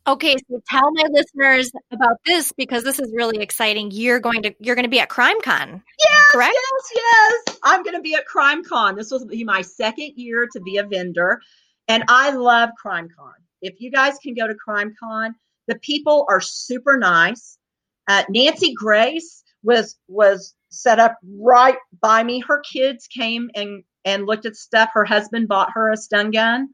Okay, 0.05 0.35
so 0.49 0.61
tell 0.69 0.91
my 0.91 1.05
listeners 1.09 1.71
about 1.91 2.17
this 2.25 2.51
because 2.51 2.83
this 2.83 2.99
is 2.99 3.13
really 3.15 3.41
exciting. 3.41 3.89
You're 3.91 4.19
going 4.19 4.43
to 4.43 4.53
you're 4.59 4.75
going 4.75 4.83
to 4.83 4.89
be 4.89 4.99
at 4.99 5.09
CrimeCon. 5.09 5.81
Yes, 5.99 6.31
correct? 6.31 6.53
yes, 6.53 6.91
yes. 6.95 7.57
I'm 7.63 7.83
going 7.83 7.95
to 7.95 8.01
be 8.01 8.15
at 8.15 8.25
CrimeCon. 8.27 8.97
This 8.97 9.11
will 9.11 9.25
be 9.25 9.45
my 9.45 9.61
second 9.61 10.13
year 10.17 10.47
to 10.51 10.59
be 10.59 10.77
a 10.77 10.83
vendor, 10.85 11.39
and 11.87 12.03
I 12.09 12.31
love 12.31 12.71
CrimeCon. 12.85 13.33
If 13.61 13.79
you 13.79 13.91
guys 13.91 14.17
can 14.21 14.33
go 14.33 14.45
to 14.45 14.55
CrimeCon, 14.55 15.35
the 15.67 15.79
people 15.79 16.25
are 16.29 16.41
super 16.41 16.97
nice. 16.97 17.57
Uh, 18.05 18.23
Nancy 18.29 18.73
Grace 18.73 19.41
was 19.63 19.97
was 20.09 20.53
set 20.67 20.99
up 20.99 21.17
right 21.39 21.77
by 22.01 22.21
me. 22.23 22.43
Her 22.45 22.59
kids 22.59 23.07
came 23.07 23.49
and 23.55 23.83
and 24.03 24.25
looked 24.25 24.45
at 24.45 24.57
stuff. 24.57 24.89
Her 24.93 25.05
husband 25.05 25.47
bought 25.47 25.71
her 25.75 25.91
a 25.91 25.95
stun 25.95 26.31
gun. 26.31 26.69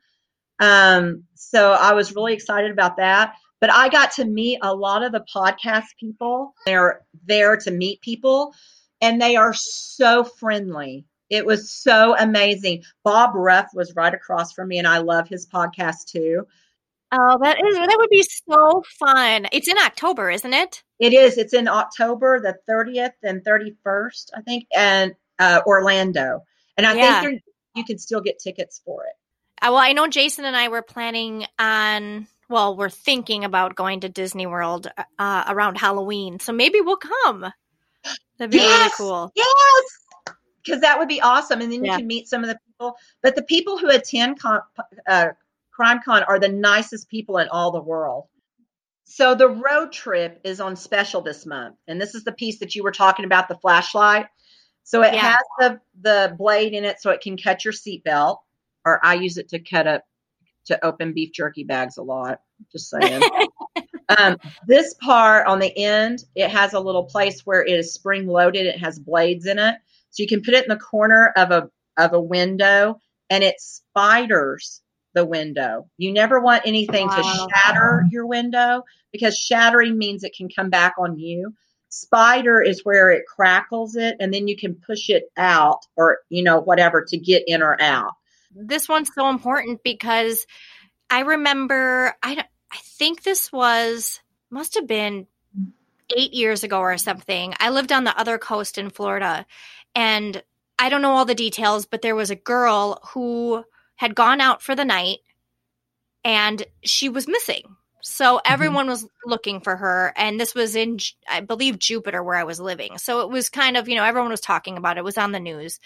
Um, 0.60 1.24
so 1.36 1.72
I 1.72 1.94
was 1.94 2.16
really 2.16 2.34
excited 2.34 2.72
about 2.72 2.98
that. 2.98 3.34
But 3.62 3.72
I 3.74 3.90
got 3.90 4.14
to 4.14 4.26
meet 4.26 4.60
a 4.62 4.74
lot 4.74 5.04
of 5.04 5.12
the 5.12 5.26
podcast 5.36 5.88
people. 6.00 6.54
They're 6.66 7.02
there 7.26 7.58
to 7.58 7.72
meet 7.72 8.00
people, 8.02 8.54
and 9.02 9.22
they 9.22 9.36
are 9.36 9.54
so 9.54 10.24
friendly. 10.24 11.06
It 11.30 11.46
was 11.46 11.70
so 11.70 12.16
amazing. 12.18 12.84
Bob 13.04 13.32
Ruff 13.36 13.68
was 13.74 13.96
right 13.96 14.14
across 14.14 14.54
from 14.54 14.70
me, 14.70 14.78
and 14.78 14.88
I 14.88 15.00
love 15.00 15.28
his 15.28 15.46
podcast 15.46 16.06
too. 16.08 16.48
Oh, 17.12 17.38
that 17.42 17.58
is 17.64 17.76
that 17.76 17.96
would 18.00 18.10
be 18.10 18.24
so 18.24 18.84
fun. 19.00 19.48
It's 19.52 19.68
in 19.68 19.78
October, 19.78 20.30
isn't 20.30 20.54
it? 20.54 20.84
It 21.00 21.14
is. 21.14 21.38
It's 21.38 21.54
in 21.54 21.68
October 21.68 22.40
the 22.40 22.56
30th 22.72 23.14
and 23.24 23.44
31st, 23.44 24.30
I 24.36 24.42
think, 24.42 24.68
and 24.76 25.16
uh, 25.40 25.62
Orlando. 25.66 26.44
And 26.78 26.86
I 26.88 26.94
Yeah. 26.96 27.22
think 27.22 27.42
you 27.76 27.84
can 27.84 27.98
still 27.98 28.22
get 28.22 28.40
tickets 28.40 28.82
for 28.86 29.04
it. 29.06 29.14
Uh, 29.62 29.68
well, 29.72 29.78
I 29.78 29.94
know 29.94 30.08
Jason 30.08 30.46
and 30.46 30.56
I 30.56 30.70
were 30.70 30.82
planning 30.82 31.46
on. 31.58 32.28
Well, 32.50 32.76
we're 32.76 32.90
thinking 32.90 33.44
about 33.44 33.76
going 33.76 34.00
to 34.00 34.10
Disney 34.10 34.48
World 34.48 34.88
uh, 35.20 35.44
around 35.48 35.78
Halloween, 35.78 36.40
so 36.40 36.52
maybe 36.52 36.82
we'll 36.82 36.98
come. 36.98 37.42
That'd 38.40 38.52
be 38.52 38.58
really 38.58 38.90
cool. 38.96 39.32
Yes, 39.36 39.56
because 40.64 40.82
that 40.82 40.98
would 40.98 41.08
be 41.08 41.22
awesome, 41.22 41.62
and 41.62 41.72
then 41.72 41.84
you 41.84 41.92
Yeah. 41.92 41.98
can 41.98 42.08
meet 42.08 42.28
some 42.28 42.44
of 42.44 42.50
the 42.50 42.58
people. 42.66 42.96
But 43.22 43.36
the 43.36 43.44
people 43.44 43.78
who 43.78 43.90
attend 43.90 44.40
con, 44.40 44.62
uh, 45.08 45.28
CrimeCon 45.78 46.26
are 46.28 46.40
the 46.40 46.50
nicest 46.50 47.10
people 47.10 47.38
in 47.38 47.50
all 47.50 47.72
the 47.72 47.82
world. 47.82 48.26
So 49.04 49.36
the 49.36 49.48
road 49.50 49.92
trip 49.92 50.42
is 50.44 50.60
on 50.60 50.76
special 50.76 51.22
this 51.22 51.46
month, 51.46 51.76
and 51.88 52.00
this 52.02 52.16
is 52.16 52.24
the 52.24 52.32
piece 52.32 52.60
that 52.60 52.76
you 52.76 52.84
were 52.84 52.92
talking 52.92 53.26
about, 53.26 53.48
the 53.48 53.58
flashlight. 53.58 54.28
So 54.84 55.04
it 55.04 55.14
Yeah. 55.14 55.36
has 55.36 55.44
the 55.60 55.82
the 56.02 56.36
blade 56.36 56.74
in 56.74 56.84
it, 56.86 57.00
so 57.00 57.12
it 57.12 57.22
can 57.22 57.38
cut 57.38 57.64
your 57.64 57.74
seatbelt, 57.74 58.38
or 58.90 59.06
I 59.06 59.16
use 59.16 59.38
it 59.38 59.50
to 59.50 59.60
cut 59.60 59.88
up 59.88 60.04
to 60.66 60.86
open 60.86 61.14
beef 61.14 61.32
jerky 61.34 61.64
bags 61.64 61.98
a 61.98 62.04
lot. 62.04 62.42
Just 62.72 62.90
saying. 62.90 63.24
um, 64.18 64.38
this 64.68 64.94
part 64.96 65.48
on 65.48 65.60
the 65.60 65.76
end, 65.78 66.24
it 66.36 66.50
has 66.50 66.74
a 66.74 66.80
little 66.80 67.04
place 67.04 67.46
where 67.46 67.64
it 67.64 67.72
is 67.74 67.94
spring 67.94 68.28
loaded. 68.28 68.66
It 68.66 68.80
has 68.80 69.00
blades 69.00 69.46
in 69.46 69.60
it, 69.60 69.76
so 70.10 70.24
you 70.24 70.28
can 70.28 70.42
put 70.42 70.54
it 70.54 70.64
in 70.64 70.70
the 70.70 70.78
corner 70.78 71.34
of 71.36 71.52
a 71.52 71.70
of 71.98 72.14
a 72.14 72.22
window, 72.22 73.00
and 73.30 73.44
it 73.44 73.60
spiders 73.60 74.82
the 75.14 75.26
window. 75.26 75.90
You 75.98 76.14
never 76.14 76.40
want 76.40 76.64
anything 76.66 77.08
Wow. 77.08 77.16
to 77.16 77.50
shatter 77.54 78.06
your 78.12 78.26
window 78.28 78.84
because 79.12 79.38
shattering 79.38 79.98
means 79.98 80.24
it 80.24 80.36
can 80.36 80.50
come 80.50 80.70
back 80.70 80.94
on 81.00 81.18
you. 81.18 81.54
Spider 81.90 82.62
is 82.62 82.86
where 82.86 83.10
it 83.10 83.26
crackles 83.26 83.96
it, 83.96 84.16
and 84.20 84.32
then 84.32 84.48
you 84.48 84.56
can 84.56 84.76
push 84.76 85.10
it 85.10 85.24
out, 85.38 85.80
or 85.96 86.20
you 86.30 86.44
know 86.44 86.60
whatever 86.60 87.04
to 87.08 87.18
get 87.18 87.44
in 87.48 87.64
or 87.64 87.82
out. 87.82 88.14
This 88.52 88.90
one's 88.90 89.12
so 89.14 89.30
important 89.30 89.82
because 89.84 90.46
I 91.10 91.22
remember 91.22 92.16
I 92.22 92.44
I 92.72 92.78
think 92.78 93.24
this 93.24 93.52
was 93.52 94.22
must 94.50 94.76
have 94.76 94.88
been 94.88 95.28
8 96.16 96.34
years 96.34 96.64
ago 96.64 96.80
or 96.80 96.98
something. 96.98 97.54
I 97.60 97.70
lived 97.70 97.92
on 97.92 98.04
the 98.04 98.18
other 98.20 98.38
coast 98.38 98.78
in 98.78 98.90
Florida 98.90 99.46
and 99.96 100.42
I 100.78 100.90
don't 100.90 101.02
know 101.02 101.12
all 101.12 101.26
the 101.26 101.36
details 101.36 101.86
but 101.86 102.02
there 102.02 102.16
was 102.16 102.32
a 102.32 102.36
girl 102.36 103.00
who 103.14 103.64
had 103.96 104.16
gone 104.16 104.42
out 104.42 104.62
for 104.62 104.76
the 104.76 104.86
night 104.86 105.20
and 106.24 106.64
she 106.84 107.10
was 107.10 107.28
missing. 107.28 107.76
So 108.02 108.38
mm-hmm. 108.38 108.54
everyone 108.54 108.88
was 108.88 109.08
looking 109.26 109.62
for 109.62 109.76
her 109.76 110.14
and 110.16 110.40
this 110.40 110.56
was 110.56 110.76
in 110.76 111.00
I 111.30 111.42
believe 111.42 111.80
Jupiter 111.80 112.24
where 112.24 112.38
I 112.38 112.44
was 112.44 112.60
living. 112.60 112.98
So 112.98 113.22
it 113.22 113.30
was 113.30 113.50
kind 113.50 113.78
of, 113.78 113.88
you 113.88 113.96
know, 113.96 114.04
everyone 114.04 114.32
was 114.32 114.42
talking 114.42 114.78
about 114.78 114.98
it. 114.98 115.02
It 115.02 115.04
was 115.04 115.18
on 115.18 115.32
the 115.32 115.40
news. 115.40 115.80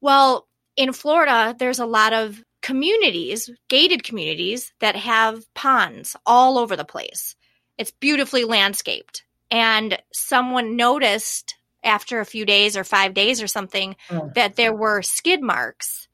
Well, 0.00 0.46
in 0.76 0.92
Florida, 0.92 1.54
there's 1.58 1.78
a 1.78 1.86
lot 1.86 2.12
of 2.12 2.42
communities, 2.62 3.50
gated 3.68 4.02
communities, 4.04 4.72
that 4.80 4.96
have 4.96 5.42
ponds 5.54 6.16
all 6.26 6.58
over 6.58 6.76
the 6.76 6.84
place. 6.84 7.36
It's 7.78 7.90
beautifully 7.92 8.44
landscaped. 8.44 9.24
And 9.50 9.98
someone 10.12 10.76
noticed 10.76 11.54
after 11.84 12.20
a 12.20 12.26
few 12.26 12.44
days 12.44 12.76
or 12.76 12.82
five 12.84 13.14
days 13.14 13.40
or 13.42 13.46
something 13.46 13.94
Oh. 14.10 14.30
that 14.34 14.56
there 14.56 14.74
were 14.74 15.02
skid 15.02 15.40
marks 15.40 16.08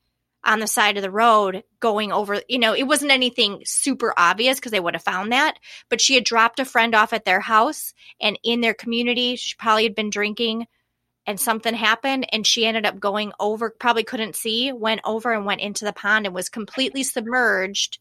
on 0.44 0.58
the 0.58 0.66
side 0.66 0.96
of 0.96 1.02
the 1.02 1.10
road 1.10 1.62
going 1.80 2.12
over. 2.12 2.42
You 2.48 2.58
know, 2.58 2.74
it 2.74 2.82
wasn't 2.82 3.12
anything 3.12 3.62
super 3.64 4.12
obvious 4.16 4.58
because 4.58 4.72
they 4.72 4.80
would 4.80 4.94
have 4.94 5.02
found 5.04 5.32
that, 5.32 5.58
but 5.88 6.00
she 6.00 6.14
had 6.14 6.24
dropped 6.24 6.58
a 6.60 6.64
friend 6.64 6.94
off 6.94 7.12
at 7.12 7.24
their 7.24 7.40
house 7.40 7.94
and 8.20 8.38
in 8.42 8.60
their 8.60 8.74
community, 8.74 9.36
she 9.36 9.54
probably 9.58 9.84
had 9.84 9.94
been 9.94 10.10
drinking 10.10 10.66
and 11.26 11.38
something 11.38 11.74
happened 11.74 12.26
and 12.32 12.46
she 12.46 12.66
ended 12.66 12.84
up 12.86 12.98
going 12.98 13.32
over 13.38 13.70
probably 13.70 14.04
couldn't 14.04 14.36
see 14.36 14.72
went 14.72 15.00
over 15.04 15.32
and 15.32 15.46
went 15.46 15.60
into 15.60 15.84
the 15.84 15.92
pond 15.92 16.26
and 16.26 16.34
was 16.34 16.48
completely 16.48 17.02
submerged 17.02 17.98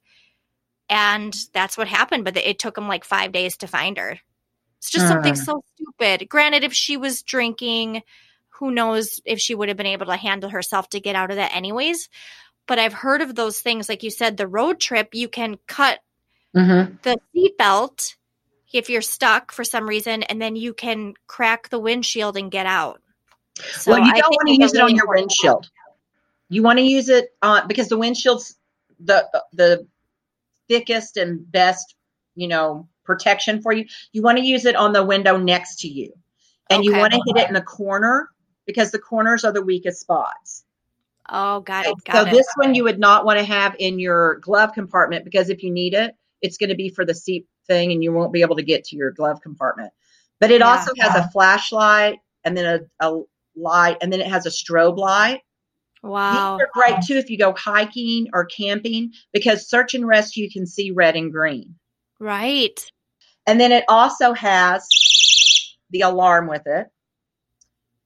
and 0.89 1.36
that's 1.53 1.77
what 1.77 1.88
happened 1.88 2.23
but 2.25 2.38
it 2.38 2.60
took 2.60 2.75
them 2.75 2.88
like 2.88 3.03
five 3.03 3.31
days 3.31 3.57
to 3.57 3.67
find 3.67 3.97
her 3.97 4.17
it's 4.79 4.89
just 4.91 5.07
something 5.07 5.36
Hmm. 5.36 5.41
so 5.41 5.63
stupid 5.75 6.27
granted 6.29 6.63
if 6.63 6.73
she 6.73 6.97
was 6.97 7.21
drinking 7.23 8.01
who 8.49 8.71
knows 8.71 9.19
if 9.25 9.39
she 9.39 9.55
would 9.55 9.67
have 9.69 9.77
been 9.77 9.86
able 9.86 10.07
to 10.07 10.15
handle 10.15 10.49
herself 10.49 10.89
to 10.89 10.99
get 10.99 11.15
out 11.15 11.29
of 11.31 11.38
that 11.38 11.55
anyways 11.55 12.10
but 12.67 12.79
i've 12.79 12.93
heard 12.93 13.21
of 13.21 13.36
those 13.36 13.60
things 13.60 13.88
like 13.88 14.03
you 14.03 14.10
said 14.12 14.38
the 14.38 14.47
road 14.47 14.79
trip 14.79 15.10
you 15.13 15.27
can 15.27 15.57
cut 15.67 15.99
Mm-hmm. 16.53 16.95
the 17.03 17.17
seatbelt 17.34 18.15
if 18.73 18.89
you're 18.89 19.01
stuck 19.01 19.51
for 19.51 19.63
some 19.63 19.88
reason, 19.88 20.23
and 20.23 20.41
then 20.41 20.55
you 20.55 20.73
can 20.73 21.13
crack 21.27 21.69
the 21.69 21.79
windshield 21.79 22.38
and 22.38 22.51
get 22.51 22.65
out. 22.65 23.01
So 23.59 23.91
well, 23.91 23.99
you 23.99 24.11
I 24.13 24.19
don't 24.19 24.31
want 24.31 24.47
to 24.47 24.61
use 24.61 24.73
it 24.73 24.81
on 24.81 24.95
your 24.95 25.07
windshield. 25.07 25.69
You 26.49 26.63
want 26.63 26.79
to 26.79 26.83
use 26.83 27.09
it 27.09 27.29
on 27.41 27.67
because 27.67 27.89
the 27.89 27.97
windshield's 27.97 28.57
the 28.99 29.27
the 29.53 29.87
thickest 30.67 31.17
and 31.17 31.49
best, 31.51 31.95
you 32.35 32.47
know, 32.47 32.87
protection 33.03 33.61
for 33.61 33.73
you. 33.73 33.85
You 34.13 34.21
want 34.21 34.37
to 34.37 34.43
use 34.43 34.65
it 34.65 34.75
on 34.75 34.93
the 34.93 35.03
window 35.03 35.37
next 35.37 35.79
to 35.81 35.87
you, 35.87 36.13
and 36.69 36.83
you 36.83 36.95
want 36.95 37.13
to 37.13 37.21
hit 37.25 37.37
it 37.37 37.47
in 37.47 37.53
the 37.53 37.61
corner 37.61 38.29
because 38.65 38.91
the 38.91 38.99
corners 38.99 39.43
are 39.43 39.51
the 39.51 39.61
weakest 39.61 39.99
spots. 39.99 40.63
Oh, 41.29 41.61
got 41.61 41.85
it. 41.85 41.95
so 42.11 42.23
it. 42.23 42.31
this 42.31 42.47
one 42.55 42.75
you 42.75 42.83
would 42.83 42.99
not 42.99 43.25
want 43.25 43.39
to 43.39 43.45
have 43.45 43.75
in 43.79 43.99
your 43.99 44.35
glove 44.39 44.73
compartment 44.73 45.23
because 45.23 45.49
if 45.49 45.63
you 45.63 45.71
need 45.71 45.93
it, 45.93 46.15
it's 46.41 46.57
going 46.57 46.69
to 46.69 46.75
be 46.75 46.89
for 46.89 47.05
the 47.05 47.13
seat 47.13 47.45
thing 47.67 47.91
and 47.91 48.03
you 48.03 48.11
won't 48.11 48.33
be 48.33 48.41
able 48.41 48.57
to 48.57 48.63
get 48.63 48.83
to 48.85 48.95
your 48.97 49.11
glove 49.11 49.41
compartment. 49.41 49.93
But 50.39 50.51
it 50.51 50.59
Yeah. 50.59 50.67
also 50.67 50.91
has 50.99 51.15
a 51.15 51.29
flashlight 51.29 52.19
and 52.43 52.57
then 52.57 52.65
a, 52.99 53.07
a 53.07 53.21
light 53.55 53.97
and 54.01 54.11
then 54.11 54.21
it 54.21 54.27
has 54.27 54.45
a 54.45 54.49
strobe 54.49 54.97
light. 54.97 55.41
Wow. 56.03 56.57
These 56.57 56.65
are 56.65 56.69
great 56.73 57.01
too 57.03 57.15
if 57.15 57.29
you 57.29 57.37
go 57.37 57.53
hiking 57.53 58.27
or 58.33 58.45
camping 58.45 59.13
because 59.33 59.69
search 59.69 59.93
and 59.93 60.07
rescue 60.07 60.49
can 60.49 60.65
see 60.65 60.91
red 60.91 61.15
and 61.15 61.31
green. 61.31 61.75
Right. 62.19 62.79
And 63.45 63.59
then 63.59 63.71
it 63.71 63.83
also 63.87 64.33
has 64.33 64.87
the 65.89 66.01
alarm 66.01 66.47
with 66.47 66.63
it. 66.65 66.87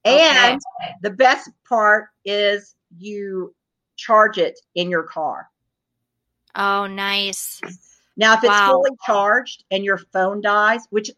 And 0.03 0.59
the 1.01 1.09
best 1.09 1.49
part 1.67 2.09
is 2.23 2.75
you 2.97 3.55
charge 3.95 4.37
it 4.37 4.59
in 4.75 4.89
your 4.89 5.03
car. 5.03 5.49
Oh, 6.55 6.85
nice. 6.87 7.59
Now, 8.17 8.33
if 8.33 8.43
it's 8.43 8.49
Wow. 8.49 8.67
fully 8.67 8.91
charged 9.05 9.63
and 9.71 9.83
your 9.83 9.97
phone 9.97 10.41
dies, 10.41 10.81
which 10.89 11.11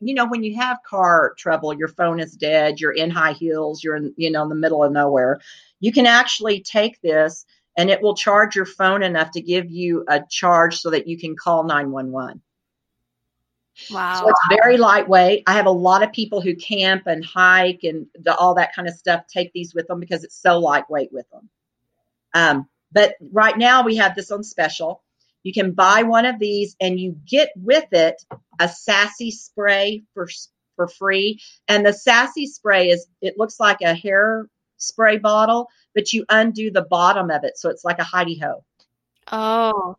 you 0.00 0.14
know, 0.14 0.26
when 0.26 0.42
you 0.42 0.56
have 0.56 0.82
car 0.82 1.34
trouble, 1.36 1.74
your 1.74 1.88
phone 1.88 2.20
is 2.20 2.34
dead, 2.34 2.80
you're 2.80 2.92
in 2.92 3.10
high 3.10 3.32
heels, 3.32 3.84
you're 3.84 3.96
in, 3.96 4.14
you 4.16 4.30
know, 4.30 4.42
in 4.42 4.48
the 4.48 4.54
middle 4.54 4.82
of 4.82 4.92
nowhere. 4.92 5.40
You 5.80 5.92
can 5.92 6.06
actually 6.06 6.60
take 6.60 7.00
this 7.00 7.44
and 7.76 7.90
it 7.90 8.02
will 8.02 8.14
charge 8.14 8.56
your 8.56 8.66
phone 8.66 9.02
enough 9.02 9.30
to 9.32 9.40
give 9.40 9.70
you 9.70 10.04
a 10.08 10.22
charge 10.28 10.78
so 10.78 10.90
that 10.90 11.06
you 11.06 11.18
can 11.18 11.36
call 11.36 11.64
911. 11.64 12.40
Wow. 13.90 14.20
So 14.20 14.28
it's 14.28 14.40
very 14.50 14.76
lightweight. 14.76 15.44
I 15.46 15.54
have 15.54 15.66
a 15.66 15.70
lot 15.70 16.02
of 16.02 16.12
people 16.12 16.40
who 16.40 16.54
camp 16.54 17.04
and 17.06 17.24
hike 17.24 17.80
and 17.84 18.06
the, 18.14 18.34
all 18.36 18.54
that 18.54 18.74
kind 18.74 18.88
of 18.88 18.94
stuff 18.94 19.26
take 19.26 19.52
these 19.52 19.74
with 19.74 19.86
them 19.86 20.00
because 20.00 20.24
it's 20.24 20.36
so 20.36 20.58
lightweight 20.58 21.12
with 21.12 21.28
them. 21.30 21.48
Um, 22.34 22.68
but 22.92 23.14
right 23.32 23.56
now 23.56 23.82
we 23.82 23.96
have 23.96 24.14
this 24.14 24.30
on 24.30 24.42
special. 24.42 25.02
You 25.42 25.52
can 25.52 25.72
buy 25.72 26.02
one 26.02 26.26
of 26.26 26.38
these 26.38 26.76
and 26.80 26.98
you 27.00 27.16
get 27.26 27.50
with 27.56 27.86
it 27.92 28.22
a 28.58 28.68
sassy 28.68 29.30
spray 29.30 30.02
for 30.14 30.28
for 30.76 30.88
free. 30.88 31.40
And 31.68 31.84
the 31.84 31.92
sassy 31.92 32.46
spray 32.46 32.88
is 32.88 33.06
it 33.20 33.34
looks 33.36 33.60
like 33.60 33.80
a 33.82 33.94
hair 33.94 34.48
spray 34.78 35.18
bottle, 35.18 35.68
but 35.94 36.12
you 36.12 36.24
undo 36.28 36.70
the 36.70 36.82
bottom 36.82 37.30
of 37.30 37.44
it, 37.44 37.58
so 37.58 37.68
it's 37.68 37.84
like 37.84 37.98
a 37.98 38.02
hidey 38.02 38.40
ho. 38.40 38.64
Oh. 39.30 39.96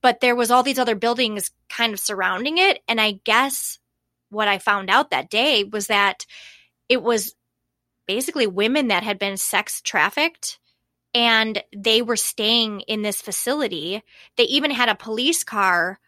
but 0.02 0.20
there 0.20 0.36
was 0.36 0.50
all 0.50 0.62
these 0.62 0.78
other 0.78 0.94
buildings 0.94 1.50
kind 1.68 1.92
of 1.92 2.00
surrounding 2.00 2.58
it 2.58 2.80
and 2.88 3.00
I 3.00 3.20
guess 3.24 3.78
what 4.30 4.48
I 4.48 4.58
found 4.58 4.90
out 4.90 5.10
that 5.10 5.30
day 5.30 5.64
was 5.64 5.86
that 5.86 6.26
it 6.88 7.02
was 7.02 7.34
basically 8.06 8.46
women 8.46 8.88
that 8.88 9.02
had 9.02 9.18
been 9.18 9.36
sex 9.36 9.80
trafficked 9.80 10.58
and 11.14 11.62
they 11.74 12.02
were 12.02 12.16
staying 12.16 12.80
in 12.80 13.02
this 13.02 13.22
facility. 13.22 14.02
They 14.36 14.44
even 14.44 14.72
had 14.72 14.88
a 14.88 14.96
police 14.96 15.44
car 15.44 16.00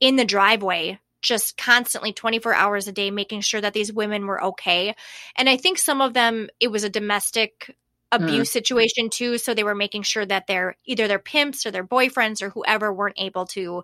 in 0.00 0.16
the 0.16 0.24
driveway 0.24 0.98
just 1.24 1.56
constantly 1.56 2.12
24 2.12 2.54
hours 2.54 2.86
a 2.86 2.92
day 2.92 3.10
making 3.10 3.40
sure 3.40 3.60
that 3.60 3.72
these 3.72 3.92
women 3.92 4.26
were 4.26 4.44
okay. 4.44 4.94
And 5.34 5.48
i 5.48 5.56
think 5.56 5.78
some 5.78 6.00
of 6.00 6.14
them 6.14 6.48
it 6.60 6.68
was 6.68 6.84
a 6.84 6.90
domestic 6.90 7.74
mm. 8.12 8.22
abuse 8.22 8.52
situation 8.52 9.10
too 9.10 9.38
so 9.38 9.54
they 9.54 9.64
were 9.64 9.74
making 9.74 10.02
sure 10.02 10.24
that 10.24 10.46
their 10.46 10.76
either 10.84 11.08
their 11.08 11.18
pimps 11.18 11.66
or 11.66 11.70
their 11.70 11.86
boyfriends 11.86 12.42
or 12.42 12.50
whoever 12.50 12.92
weren't 12.92 13.18
able 13.18 13.46
to 13.46 13.82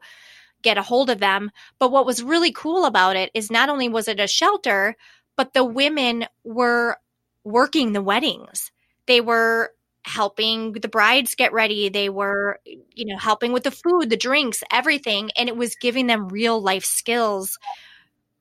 get 0.62 0.76
a 0.76 0.83
hold 0.83 1.09
of 1.09 1.20
them. 1.20 1.50
But 1.79 1.90
what 1.90 2.05
was 2.05 2.22
really 2.22 2.53
cool 2.53 2.85
about 2.85 3.16
it 3.16 3.31
is 3.33 3.50
not 3.50 3.70
only 3.70 3.88
was 3.88 4.09
it 4.09 4.20
a 4.20 4.29
shelter 4.29 4.96
but 5.37 5.55
the 5.55 5.64
women 5.64 6.26
were 6.44 6.98
working 7.44 7.92
the 7.92 8.03
weddings. 8.03 8.70
They 9.07 9.22
were 9.22 9.72
helping 10.05 10.73
the 10.73 10.89
brides 10.89 11.35
get 11.35 11.53
ready. 11.53 11.89
They 11.89 12.09
were 12.09 12.59
you 12.65 13.07
know 13.07 13.19
helping 13.19 13.53
with 13.53 13.65
the 13.65 13.71
food 13.71 14.11
the 14.11 14.17
drinks 14.17 14.63
everything 14.71 15.31
and 15.37 15.49
it 15.49 15.57
was 15.57 15.75
giving 15.77 16.07
them 16.07 16.29
real 16.29 16.61
life 16.61 16.85
skills 16.85 17.59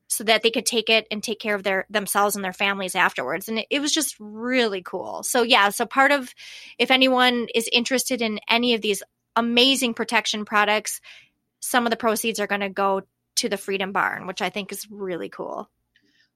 so 0.08 0.24
that 0.24 0.42
they 0.42 0.50
could 0.50 0.66
take 0.66 0.90
it 0.90 1.06
and 1.10 1.22
take 1.22 1.38
care 1.38 1.54
of 1.54 1.62
their 1.62 1.86
themselves 1.88 2.34
and 2.34 2.44
their 2.44 2.52
families 2.52 2.94
afterwards 2.94 3.48
and 3.48 3.60
it, 3.60 3.66
it 3.70 3.80
was 3.80 3.92
just 3.92 4.16
really 4.18 4.82
cool. 4.82 5.22
So 5.22 5.42
yeah 5.42 5.68
so 5.70 5.86
part 5.86 6.12
of 6.12 6.34
if 6.78 6.90
anyone 6.90 7.48
is 7.54 7.68
interested 7.72 8.22
in 8.22 8.40
any 8.48 8.74
of 8.74 8.80
these 8.80 9.02
amazing 9.36 9.94
protection 9.94 10.44
products 10.44 11.00
some 11.60 11.86
of 11.86 11.90
the 11.90 11.96
proceeds 11.96 12.40
are 12.40 12.46
going 12.46 12.62
to 12.62 12.70
go 12.70 13.02
to 13.36 13.48
the 13.48 13.56
freedom 13.56 13.92
barn 13.92 14.26
which 14.26 14.42
i 14.42 14.50
think 14.50 14.72
is 14.72 14.88
really 14.90 15.28
cool. 15.28 15.70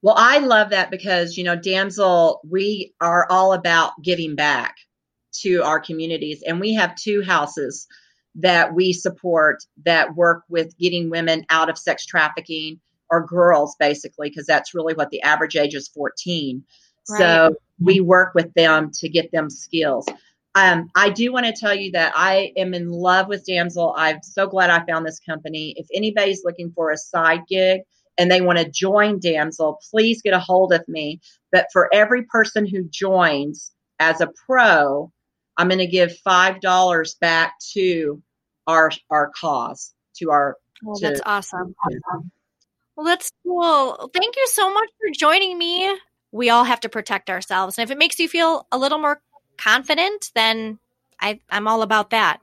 Well, 0.01 0.15
I 0.15 0.37
love 0.37 0.69
that 0.69 0.91
because, 0.91 1.35
you 1.35 1.43
know, 1.43 1.55
Damsel, 1.55 2.39
we 2.47 2.93
are 3.01 3.25
all 3.27 3.53
about 3.53 3.93
giving 4.03 4.35
back 4.35 4.75
to 5.41 5.61
our 5.63 5.79
communities. 5.79 6.43
And 6.45 6.59
we 6.59 6.73
have 6.73 6.95
two 6.95 7.21
houses 7.21 7.87
that 8.35 8.73
we 8.73 8.91
support 8.93 9.63
that 9.85 10.15
work 10.15 10.43
with 10.49 10.77
getting 10.77 11.09
women 11.09 11.45
out 11.49 11.69
of 11.69 11.77
sex 11.77 12.05
trafficking 12.05 12.79
or 13.09 13.25
girls, 13.25 13.75
basically, 13.79 14.29
because 14.29 14.45
that's 14.45 14.73
really 14.73 14.93
what 14.93 15.09
the 15.09 15.21
average 15.21 15.55
age 15.55 15.75
is 15.75 15.87
14. 15.89 16.63
Right. 17.09 17.17
So 17.17 17.55
we 17.79 17.99
work 17.99 18.33
with 18.33 18.53
them 18.53 18.91
to 18.95 19.09
get 19.09 19.31
them 19.31 19.49
skills. 19.49 20.07
Um, 20.55 20.89
I 20.95 21.09
do 21.09 21.31
want 21.31 21.45
to 21.45 21.53
tell 21.53 21.75
you 21.75 21.91
that 21.91 22.13
I 22.15 22.53
am 22.55 22.73
in 22.73 22.89
love 22.89 23.27
with 23.27 23.45
Damsel. 23.45 23.93
I'm 23.97 24.23
so 24.23 24.47
glad 24.47 24.69
I 24.69 24.85
found 24.85 25.05
this 25.05 25.19
company. 25.19 25.73
If 25.77 25.87
anybody's 25.93 26.43
looking 26.45 26.71
for 26.71 26.91
a 26.91 26.97
side 26.97 27.41
gig, 27.47 27.81
and 28.17 28.31
they 28.31 28.41
want 28.41 28.59
to 28.59 28.69
join 28.69 29.19
Damsel, 29.19 29.79
please 29.91 30.21
get 30.21 30.33
a 30.33 30.39
hold 30.39 30.73
of 30.73 30.87
me. 30.87 31.19
But 31.51 31.67
for 31.71 31.93
every 31.93 32.23
person 32.23 32.65
who 32.65 32.83
joins 32.89 33.71
as 33.99 34.21
a 34.21 34.31
pro, 34.45 35.11
I'm 35.57 35.67
going 35.69 35.79
to 35.79 35.87
give 35.87 36.17
five 36.19 36.59
dollars 36.61 37.15
back 37.15 37.59
to 37.73 38.21
our 38.67 38.91
our 39.09 39.31
cause, 39.39 39.93
to 40.17 40.31
our. 40.31 40.57
well, 40.83 40.95
to- 40.97 41.01
that's 41.07 41.21
awesome 41.25 41.75
well 42.95 43.05
that's 43.05 43.29
cool 43.43 44.09
thank 44.13 44.35
you 44.37 44.47
so 44.47 44.73
much 44.73 44.89
for 44.99 45.11
joining 45.13 45.57
me 45.57 45.93
we 46.31 46.49
all 46.49 46.63
have 46.63 46.79
to 46.79 46.87
protect 46.89 47.29
ourselves 47.29 47.77
and 47.77 47.83
if 47.83 47.91
it 47.91 47.97
makes 47.97 48.19
you 48.19 48.29
feel 48.29 48.65
a 48.71 48.77
little 48.77 48.97
more 48.97 49.21
confident 49.57 50.31
then 50.33 50.79
I, 51.19 51.39
i'm 51.49 51.67
all 51.67 51.81
about 51.81 52.11
that 52.11 52.39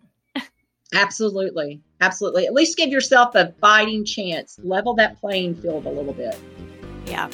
Absolutely, 0.95 1.81
absolutely. 2.03 2.47
At 2.47 2.53
least 2.53 2.77
give 2.77 2.91
yourself 2.91 3.35
a 3.35 3.55
fighting 3.63 4.05
chance. 4.05 4.59
Level 4.63 4.93
that 4.97 5.19
playing 5.21 5.55
field 5.55 5.87
a 5.87 5.91
little 5.91 6.13
bit. 6.13 6.37
yeah 7.07 7.31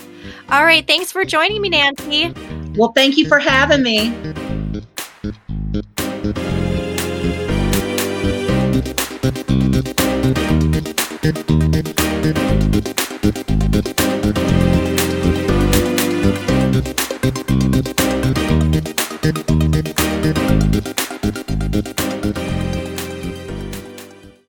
all 0.49 0.65
right 0.65 0.87
thanks 0.87 1.11
for 1.11 1.25
joining 1.25 1.61
me 1.61 1.69
nancy 1.71 2.33
Well, 2.77 2.93
thank 2.93 3.17
you 3.17 3.27
for 3.27 3.41
having 3.41 3.83
me. 3.83 4.11